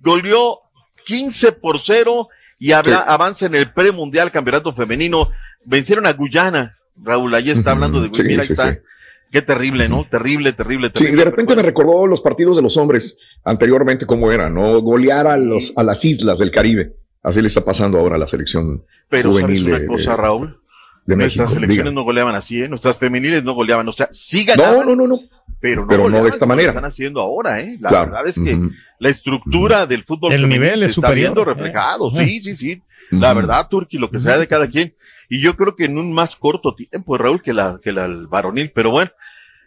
[0.00, 0.58] goleó
[1.04, 2.28] 15 por 0
[2.58, 2.72] y Sí.
[3.06, 5.30] avanza en el premundial campeonato femenino.
[5.64, 8.72] Vencieron a Guyana Raúl, ahí está hablando de Sí, mira, ahí sí, está.
[8.72, 8.78] sí.
[9.32, 10.06] Qué terrible, ¿no?
[10.10, 11.24] Terrible, terrible, Sí, terrible.
[11.24, 14.80] de repente me recordó los partidos de los hombres anteriormente cómo era, ¿no?
[14.80, 16.92] Golear a, los, a las islas del Caribe.
[17.22, 20.56] Así le está pasando ahora a la selección Pero ¿sabes juvenil una de, cosa, Raúl?
[21.06, 21.42] de México.
[21.42, 21.94] Nuestras selecciones Diga.
[21.94, 22.68] no goleaban así, ¿eh?
[22.68, 23.88] Nuestras femeniles no goleaban.
[23.88, 24.80] O sea, sí ganaban.
[24.80, 25.20] No, no, no, no.
[25.60, 26.70] Pero no, Pero no de esta como lo manera.
[26.70, 27.76] están haciendo ahora, ¿eh?
[27.80, 28.10] La Claro.
[28.12, 28.58] verdad es que
[28.98, 31.54] la estructura del fútbol El femenil nivel se es está superior, viendo ¿eh?
[31.54, 32.10] reflejado.
[32.14, 32.82] Sí, sí, sí.
[33.10, 34.92] La verdad, Turki, lo que sea de cada quien.
[35.30, 38.26] Y yo creo que en un más corto tiempo, Raúl, que la, que la el
[38.26, 38.72] varonil.
[38.74, 39.12] Pero bueno,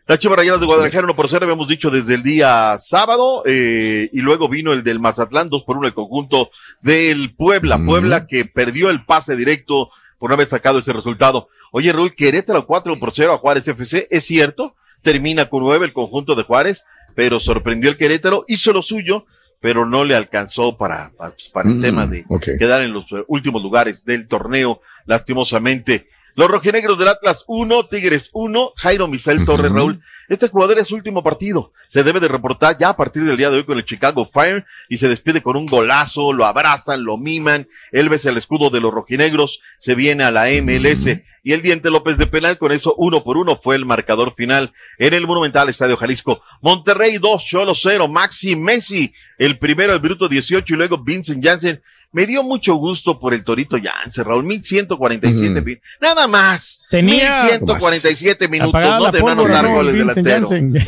[0.05, 4.09] las Chivas Rayadas de Guadalajara 1 por 0, habíamos dicho desde el día sábado, eh,
[4.11, 6.51] y luego vino el del Mazatlán 2 por 1 el conjunto
[6.81, 7.79] del Puebla.
[7.83, 9.89] Puebla que perdió el pase directo
[10.19, 11.47] por no haber sacado ese resultado.
[11.71, 15.93] Oye, Raúl, Querétaro 4 por 0 a Juárez FC, es cierto, termina con 9 el
[15.93, 16.83] conjunto de Juárez,
[17.15, 19.25] pero sorprendió el Querétaro, hizo lo suyo,
[19.63, 22.25] pero no le alcanzó para, para, pues, para el Mm, tema de
[22.59, 26.09] quedar en los eh, últimos lugares del torneo, lastimosamente.
[26.35, 29.77] Los rojinegros del Atlas 1, Tigres 1, Jairo Misael Torres, Ujú.
[29.77, 30.01] Raúl.
[30.29, 31.73] Este jugador es su último partido.
[31.89, 34.65] Se debe de reportar ya a partir del día de hoy con el Chicago Fire
[34.89, 37.67] y se despide con un golazo, lo abrazan, lo miman.
[37.91, 41.91] Él besa el escudo de los rojinegros, se viene a la MLS y el Diente
[41.91, 45.67] López de penal con eso uno por uno fue el marcador final en el Monumental
[45.69, 46.41] Estadio Jalisco.
[46.61, 51.81] Monterrey 2, Cholo 0, Maxi Messi, el primero, el Bruto 18 y luego Vincent Janssen.
[52.13, 55.65] Me dio mucho gusto por el Torito Janssen, Raúl, 1147 Ujú.
[55.65, 56.79] min- Nada más.
[56.89, 59.11] Tenía 1147 minutos, ¿no?
[59.11, 59.73] De no pólvora, anotar ¿no?
[59.73, 60.85] goles Vincent delantero.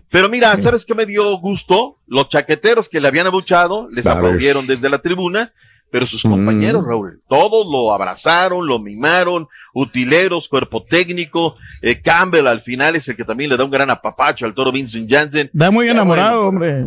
[0.10, 1.96] Pero mira, ¿sabes qué me dio gusto?
[2.06, 5.52] Los chaqueteros que le habían abuchado, les aplaudieron desde la tribuna,
[5.90, 6.30] pero sus Mm.
[6.30, 13.08] compañeros, Raúl, todos lo abrazaron, lo mimaron, utileros, cuerpo técnico, eh, Campbell al final es
[13.08, 15.48] el que también le da un gran apapacho al toro Vincent Janssen.
[15.52, 16.86] Da muy enamorado, bueno,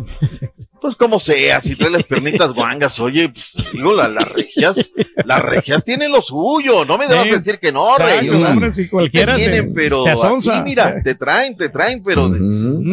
[0.82, 4.90] Pues como sea, si trae las pernitas guangas, oye, pues digo, la- las regias,
[5.24, 8.28] las regias tienen lo suyo, no me debas Sí, decir que no, rey.
[8.28, 12.28] hombre, si cualquiera te se- tienen, pero se así, mira, te traen, te traen, pero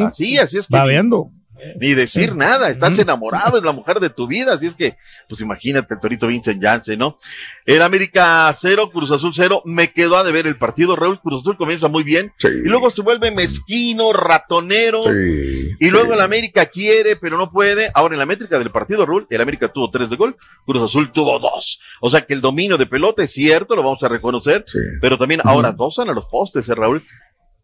[0.06, 1.32] así, así es que Va viendo.
[1.80, 4.96] Ni decir nada, estás enamorado, es la mujer de tu vida, así es que,
[5.28, 7.18] pues imagínate el Torito Vincent Janssen, ¿no?
[7.66, 11.58] El América 0, Cruz Azul 0, me quedó a deber el partido, Raúl Cruz Azul
[11.58, 12.48] comienza muy bien, Sí.
[12.48, 15.92] y luego se vuelve mezquino, ratonero, Sí, y sí.
[15.92, 17.92] luego el América quiere, pero no puede.
[17.94, 20.36] Ahora en la métrica del partido, Raúl, el América tuvo tres de gol,
[20.66, 21.80] Cruz Azul tuvo dos.
[22.02, 24.64] O sea que el dominio de pelota es cierto, lo vamos a reconocer,
[25.02, 27.04] pero también ahora dos a los postes, ¿eh, Raúl.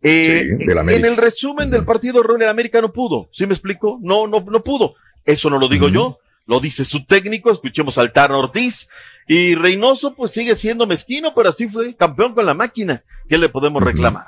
[0.07, 3.27] Eh, Sí, del en el resumen del partido, Raúl, el América no pudo.
[3.33, 3.97] ¿Sí me explico?
[4.01, 4.93] No, no, no pudo.
[5.25, 7.51] Eso no lo digo yo, lo dice su técnico.
[7.51, 8.87] Escuchemos al Tano Ortiz.
[9.27, 13.01] Y Reynoso, pues sigue siendo mezquino, pero así fue campeón con la máquina.
[13.27, 14.25] ¿Qué le podemos reclamar?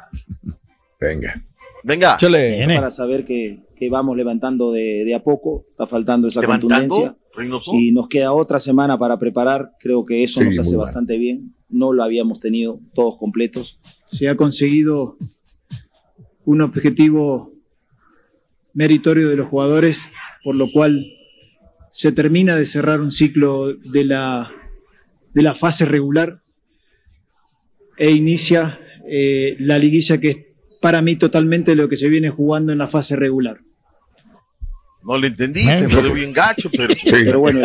[1.00, 1.40] Venga.
[1.84, 2.18] Venga.
[2.18, 7.16] Para saber que, que vamos levantando de, de a poco, está faltando esa ¿Levantando, contundencia.
[7.36, 7.72] Reynoso?
[7.76, 11.54] Y nos queda otra semana para preparar, creo que eso Sí, nos hace bastante bien.
[11.70, 13.78] No lo habíamos tenido todos completos.
[14.12, 15.16] se ha conseguido
[16.48, 17.52] un objetivo
[18.74, 20.10] meritorio de los jugadores,
[20.46, 21.06] por lo cual
[21.92, 24.50] se termina de cerrar un ciclo de la,
[25.34, 26.40] de la fase regular
[27.98, 28.80] e inicia
[29.10, 30.38] eh, la liguilla que es
[30.82, 33.58] para mí totalmente lo que se viene jugando en la fase regular.
[35.04, 37.60] No le entendí, se me dio bien gacho, pero, Pero bueno,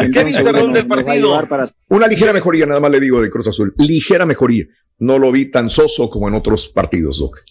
[1.89, 3.75] Una ligera mejoría, nada más le digo de Cruz Azul.
[3.79, 4.65] Ligera mejoría.
[4.99, 7.45] No lo vi tan soso como en otros partidos, Doc.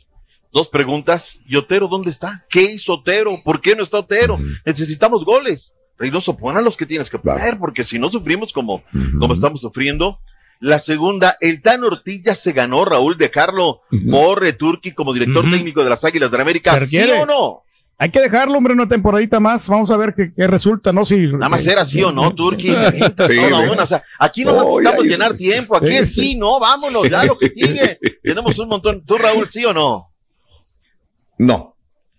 [0.52, 1.40] Dos preguntas.
[1.48, 2.46] ¿Y Otero dónde está?
[2.50, 3.32] ¿Qué hizo Otero?
[3.44, 4.38] ¿Por qué no está Otero?
[4.66, 5.74] Necesitamos goles.
[5.98, 8.84] Reynoso, pon a los que tienes que poner, porque si no sufrimos como,
[9.20, 10.18] como estamos sufriendo.
[10.60, 15.84] La segunda, el Tan Ortiz ya se ganó, Raúl, dejarlo por Turki como director técnico
[15.84, 16.86] de las Águilas de la América.
[16.86, 17.62] ¿Sí o no?
[17.98, 19.70] Hay que dejarlo, hombre, una temporadita más.
[19.70, 21.06] Vamos a ver qué, qué resulta, ¿no?
[21.06, 22.70] Si, Nada más era sí o no, Turki.
[23.28, 27.38] Sí, o sea, aquí no necesitamos llenar tiempo, aquí es sí, no, vámonos, ya lo
[27.38, 28.00] que sigue.
[28.24, 29.04] Tenemos un montón.
[29.06, 30.11] ¿Tú, Raúl, sí o no?
[31.46, 31.76] No.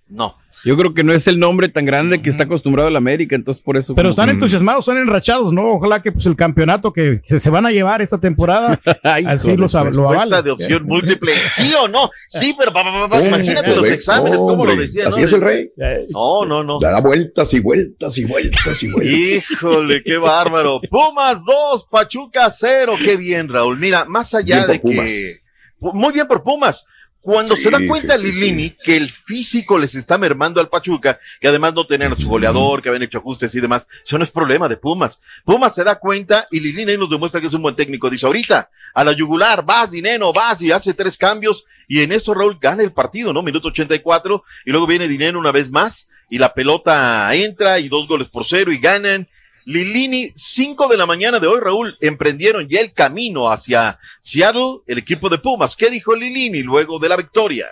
[0.08, 0.36] No.
[0.64, 3.60] Yo creo que no es el nombre tan grande que está acostumbrado el América, entonces
[3.60, 3.96] por eso.
[3.96, 5.72] Pero como están que- entusiasmados, están enrachados, ¿no?
[5.72, 9.56] Ojalá que pues el campeonato que se, se van a llevar esta temporada, así Hijo
[9.58, 10.42] lo, de sab- lo respuesta avala.
[10.42, 13.82] de opción múltiple, sí o no, sí, pero pa, pa, pa, pa, Hombre, imagínate los
[13.82, 13.92] ¿ves?
[13.92, 15.08] exámenes, cómo lo decía.
[15.08, 15.24] así ¿no?
[15.26, 15.70] es el rey.
[16.12, 16.78] No, no, no.
[16.78, 19.50] Da vueltas y vueltas y vueltas y vueltas.
[19.50, 20.80] Híjole, qué bárbaro.
[20.88, 22.94] Pumas 2, Pachuca 0.
[23.02, 23.78] Qué bien, Raúl.
[23.80, 25.10] Mira, más allá Bien por de Pumas.
[25.12, 25.38] que.
[25.80, 26.84] Muy bien por Pumas.
[27.22, 30.68] Cuando Sí, se da cuenta sí, sí, Lilini que el físico les está mermando al
[30.68, 34.18] Pachuca, que además no tenían a su goleador, que habían hecho ajustes y demás, eso
[34.18, 35.20] no es problema de Pumas.
[35.44, 38.10] Pumas se da cuenta y Lilini ahí nos demuestra que es un buen técnico.
[38.10, 42.34] Dice, ahorita, a la yugular, vas, Dineno, vas, y hace tres cambios, y en eso
[42.34, 43.42] Raúl gana el partido, ¿no?
[43.42, 48.08] Minuto 84, y luego viene Dineno una vez más, y la pelota entra, y dos
[48.08, 49.28] goles por cero, y ganan.
[49.66, 54.98] Lilini, 5 de la mañana de hoy, Raúl, emprendieron ya el camino hacia Seattle, el
[54.98, 55.76] equipo de Pumas.
[55.76, 57.66] ¿Qué dijo Lilini luego de la victoria?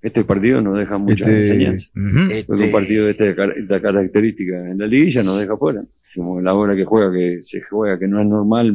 [0.00, 1.90] Este partido nos deja muchas Este- enseñanzas.
[1.96, 2.44] Ujú.
[2.46, 4.56] Fue un partido de esta, car- esta característica.
[4.70, 5.82] En la liguilla nos deja fuera.
[6.14, 8.74] Como la hora que juega, que se juega, que no es normal.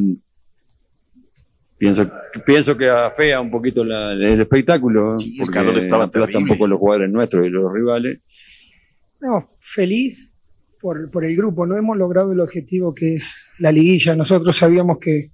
[1.76, 2.08] Pienso,
[2.46, 6.54] pienso que afea un poquito la- el espectáculo, el porque calor estaba aplasta un terrible.
[6.54, 8.20] poco los jugadores nuestros y los rivales.
[9.20, 10.30] No, feliz
[10.84, 11.64] por, por el grupo.
[11.64, 14.14] No hemos logrado el objetivo que es la liguilla.
[14.14, 15.30] Nosotros sabíamos que,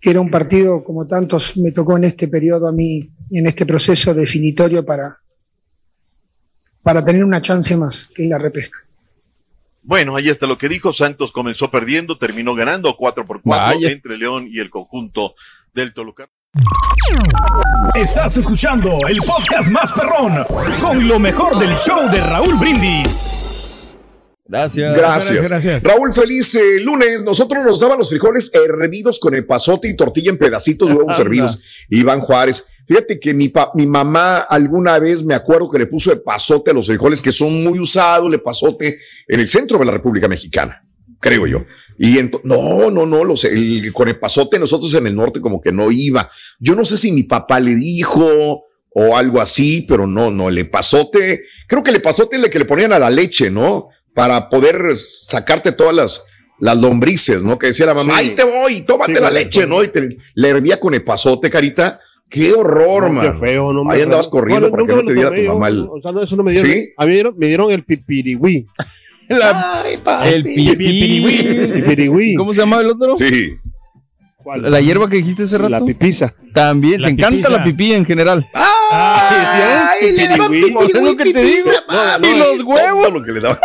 [0.00, 3.66] que era un partido como tantos me tocó en este periodo a mí, en este
[3.66, 5.18] proceso definitorio para,
[6.82, 8.78] para tener una chance más que en la repesca.
[9.82, 10.94] Bueno, ahí está lo que dijo.
[10.94, 13.90] Santos comenzó perdiendo, terminó ganando 4 por 4 Vaya.
[13.90, 15.34] entre León y el conjunto
[15.74, 16.30] del Toluca.
[17.94, 20.46] Estás escuchando el podcast más perrón
[20.80, 23.53] con lo mejor del show de Raúl Brindis.
[24.94, 25.48] Gracias.
[25.48, 25.82] Gracias.
[25.82, 27.22] Raúl, feliz eh, lunes.
[27.22, 31.62] Nosotros nos daban los frijoles hervidos con el pasote y tortilla en pedacitos, huevos hervidos.
[31.88, 32.68] Iván Juárez.
[32.86, 36.70] Fíjate que mi, pa- mi mamá alguna vez me acuerdo que le puso el pasote
[36.72, 40.28] a los frijoles que son muy usados, el pasote en el centro de la República
[40.28, 40.84] Mexicana,
[41.18, 41.64] creo yo.
[41.98, 45.72] Y no, no, no, los, el, con el pasote nosotros en el norte como que
[45.72, 46.30] no iba.
[46.58, 50.68] Yo no sé si mi papá le dijo o algo así, pero no, no, el
[50.68, 53.88] pasote, creo que el pasote es el que le ponían a la leche, ¿no?
[54.14, 56.24] Para poder sacarte todas las,
[56.60, 57.58] las lombrices, ¿no?
[57.58, 58.28] Que decía la mamá, Sí.
[58.30, 59.82] ahí te voy, tómate Sí, la leche, ¿no?
[59.82, 62.00] Y te, le hervía con el pasote, carita.
[62.30, 63.38] Qué horror, No, qué man.
[63.38, 65.86] feo, no me Ahí andabas corriendo Bueno, para que no te diera tu mamá el-
[65.88, 66.70] O sea, no, eso no me dieron.
[66.70, 66.88] ¿Sí?
[66.96, 68.66] A mí me dieron, me dieron el pipirigüí.
[69.28, 71.72] El pipirigüí.
[71.80, 72.34] Pipirigüí.
[72.34, 73.16] ¿Cómo se llama el otro?
[73.16, 73.54] Sí.
[74.56, 75.70] La hierba que dijiste hace rato.
[75.70, 76.30] La pipisa.
[76.52, 78.46] También, La te encanta la pipí en general.
[78.90, 81.70] Ay, le daban Pues es lo que te digo.
[82.22, 83.02] y los huevos.
[83.04, 83.58] Todo lo que le daban.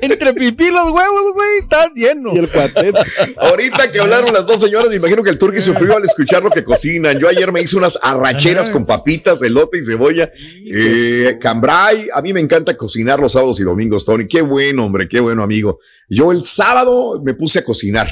[0.00, 2.34] Entre pipí y los huevos, güey, estás lleno.
[2.34, 3.02] Y el cuarteto.
[3.36, 6.50] Ahorita que hablaron las dos señoras, me imagino que el turqui sufrió al escuchar lo
[6.50, 7.18] que cocinan.
[7.18, 10.30] Yo ayer me hice unas arracheras con papitas, elote y cebolla.
[10.72, 14.26] Eh, cambray, a mí me encanta cocinar los sábados y domingos, Tony.
[14.26, 15.80] Qué bueno, hombre, qué bueno, amigo.
[16.08, 18.08] Yo el sábado me puse a cocinar.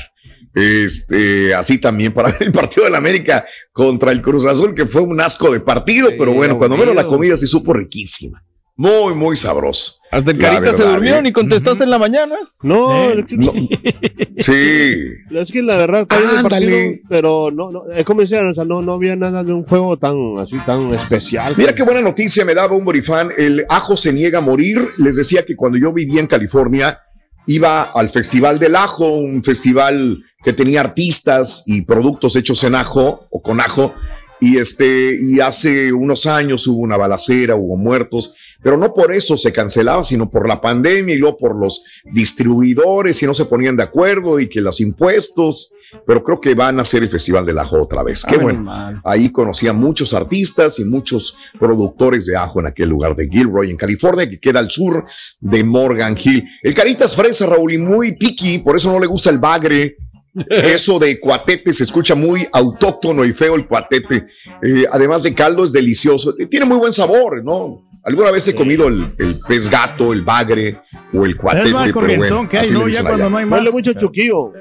[0.54, 4.86] Este, así también para ver el partido de la América contra el Cruz Azul, que
[4.86, 8.42] fue un asco de partido, pero bueno, cuando menos la comida sí supo riquísima.
[8.76, 9.97] Muy, muy sabroso.
[10.10, 11.28] Hasta el carita se durmieron ¿eh?
[11.28, 12.34] y contestaste en la mañana.
[12.62, 13.52] No, Eh, no.
[14.38, 14.94] Sí.
[15.32, 16.78] Es que la verdad está bien el partido,
[17.08, 19.96] pero no, no, es como decían, o sea, no, no había nada de un juego
[19.96, 21.54] tan así, tan especial.
[21.56, 23.30] Mira qué buena noticia me daba un borifán.
[23.36, 24.78] El ajo se niega a morir.
[24.98, 27.00] Les decía que cuando yo vivía en California,
[27.46, 33.26] iba al Festival del Ajo, un festival que tenía artistas y productos hechos en ajo
[33.30, 33.94] o con ajo.
[34.40, 39.36] Y este, y hace unos años hubo una balacera, hubo muertos, pero no por eso
[39.36, 43.76] se cancelaba, sino por la pandemia y luego por los distribuidores y no se ponían
[43.76, 45.72] de acuerdo y que los impuestos,
[46.06, 48.24] pero creo que van a hacer el Festival del Ajo otra vez.
[48.24, 49.00] Qué bueno.
[49.04, 53.70] Ahí conocí a muchos artistas y muchos productores de ajo en aquel lugar de Gilroy,
[53.70, 55.04] en California, que queda al sur
[55.40, 56.44] de Morgan Hill.
[56.62, 59.96] El Caritas Fresa, Raúl, y muy picky, por eso no le gusta el bagre.
[60.50, 64.26] Eso de cuatete se escucha muy autóctono y feo el cuatete.
[64.62, 66.34] Eh, además de caldo, es delicioso.
[66.48, 67.87] Tiene muy buen sabor, ¿no?
[68.08, 70.80] ¿Alguna vez he comido el, el pez gato, el bagre
[71.12, 71.70] o el cuatete?
[71.72, 72.80] Pero corrientón bueno, que hay, así ¿no?
[72.80, 73.30] le Ya dicen cuando allá.
[73.30, 73.58] no hay más.
[73.60, 74.52] Huele mucho a chuquillo.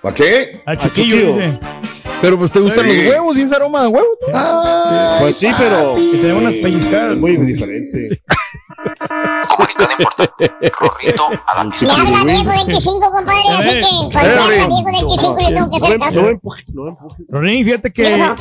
[0.00, 0.62] ¿Para qué?
[0.64, 1.16] A chuquillo.
[1.16, 1.58] chuquillo, dice.
[2.22, 2.96] Pero pues te gustan Sí.
[2.96, 4.18] los huevos y ese aroma de huevos.
[5.20, 7.16] Pues sí, pero Que te den unas pellizcadas.
[7.18, 8.20] muy diferente.
[11.82, 15.70] Me habla viejo de X5, compadre, así que cuando habla viejo de X5 le tengo
[15.70, 16.20] que hacer caso.
[16.20, 17.22] No me empuje, no me empuje.
[17.28, 18.36] Rorín, fíjate ¿Qué que pasó?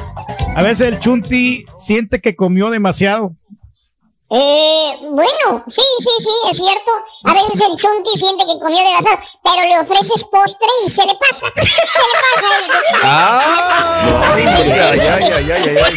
[0.56, 3.34] a veces el chunti siente que comió demasiado.
[4.32, 6.92] Eh, bueno, sí, sí, sí, es cierto.
[7.26, 11.16] A veces el chunti siente que comió demasiado, pero le ofreces postre y se le
[11.16, 11.48] pasa.
[11.56, 12.48] Se le pasa.
[12.60, 15.90] el- Ah, ya, ya, ya, ya, ya, ya.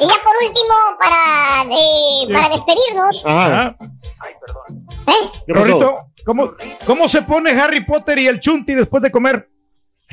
[0.00, 3.76] Y ya por último, para, eh, para despedirnos, Ajá.
[3.80, 5.30] ¿eh?
[5.46, 5.64] ¿Qué pasó?
[5.64, 6.52] Rorrito, ¿cómo,
[6.86, 9.48] ¿cómo se pone Harry Potter y el chunti después de comer?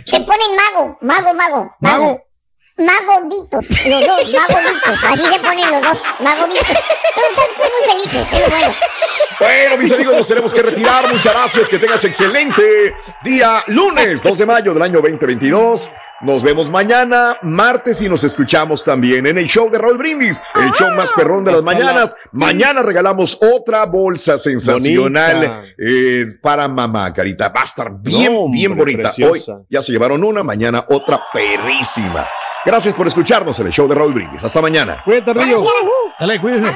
[0.05, 2.21] se ponen mago, mago, mago, Mago.
[2.77, 6.03] Magoditos, los dos, magoditos, así se ponen los dos.
[6.17, 8.75] Pero están están muy felices, es lo bueno.
[9.39, 11.07] Bueno, mis amigos, nos tenemos que retirar.
[11.13, 11.69] Muchas gracias.
[11.69, 15.89] Que tengas excelente día lunes 2 de mayo del año 2022.
[16.21, 20.71] Nos vemos mañana, martes, y nos escuchamos también en el show de Raúl Brindis, el
[20.73, 22.15] show más perrón de las mañanas.
[22.33, 27.49] Mañana regalamos otra bolsa sensacional eh, para mamá, Carita.
[27.49, 29.01] Va a estar bien, No, hombre, bien bonita.
[29.03, 29.53] preciosa.
[29.53, 32.27] Hoy ya se llevaron una, mañana otra perrísima.
[32.65, 34.43] Gracias por escucharnos en el show de Raúl Brindis.
[34.43, 35.01] Hasta mañana.
[35.03, 35.63] Cuídate, Río.
[36.19, 36.75] Dale, cuídese.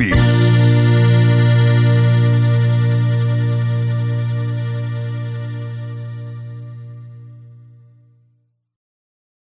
[0.00, 0.89] Mendes.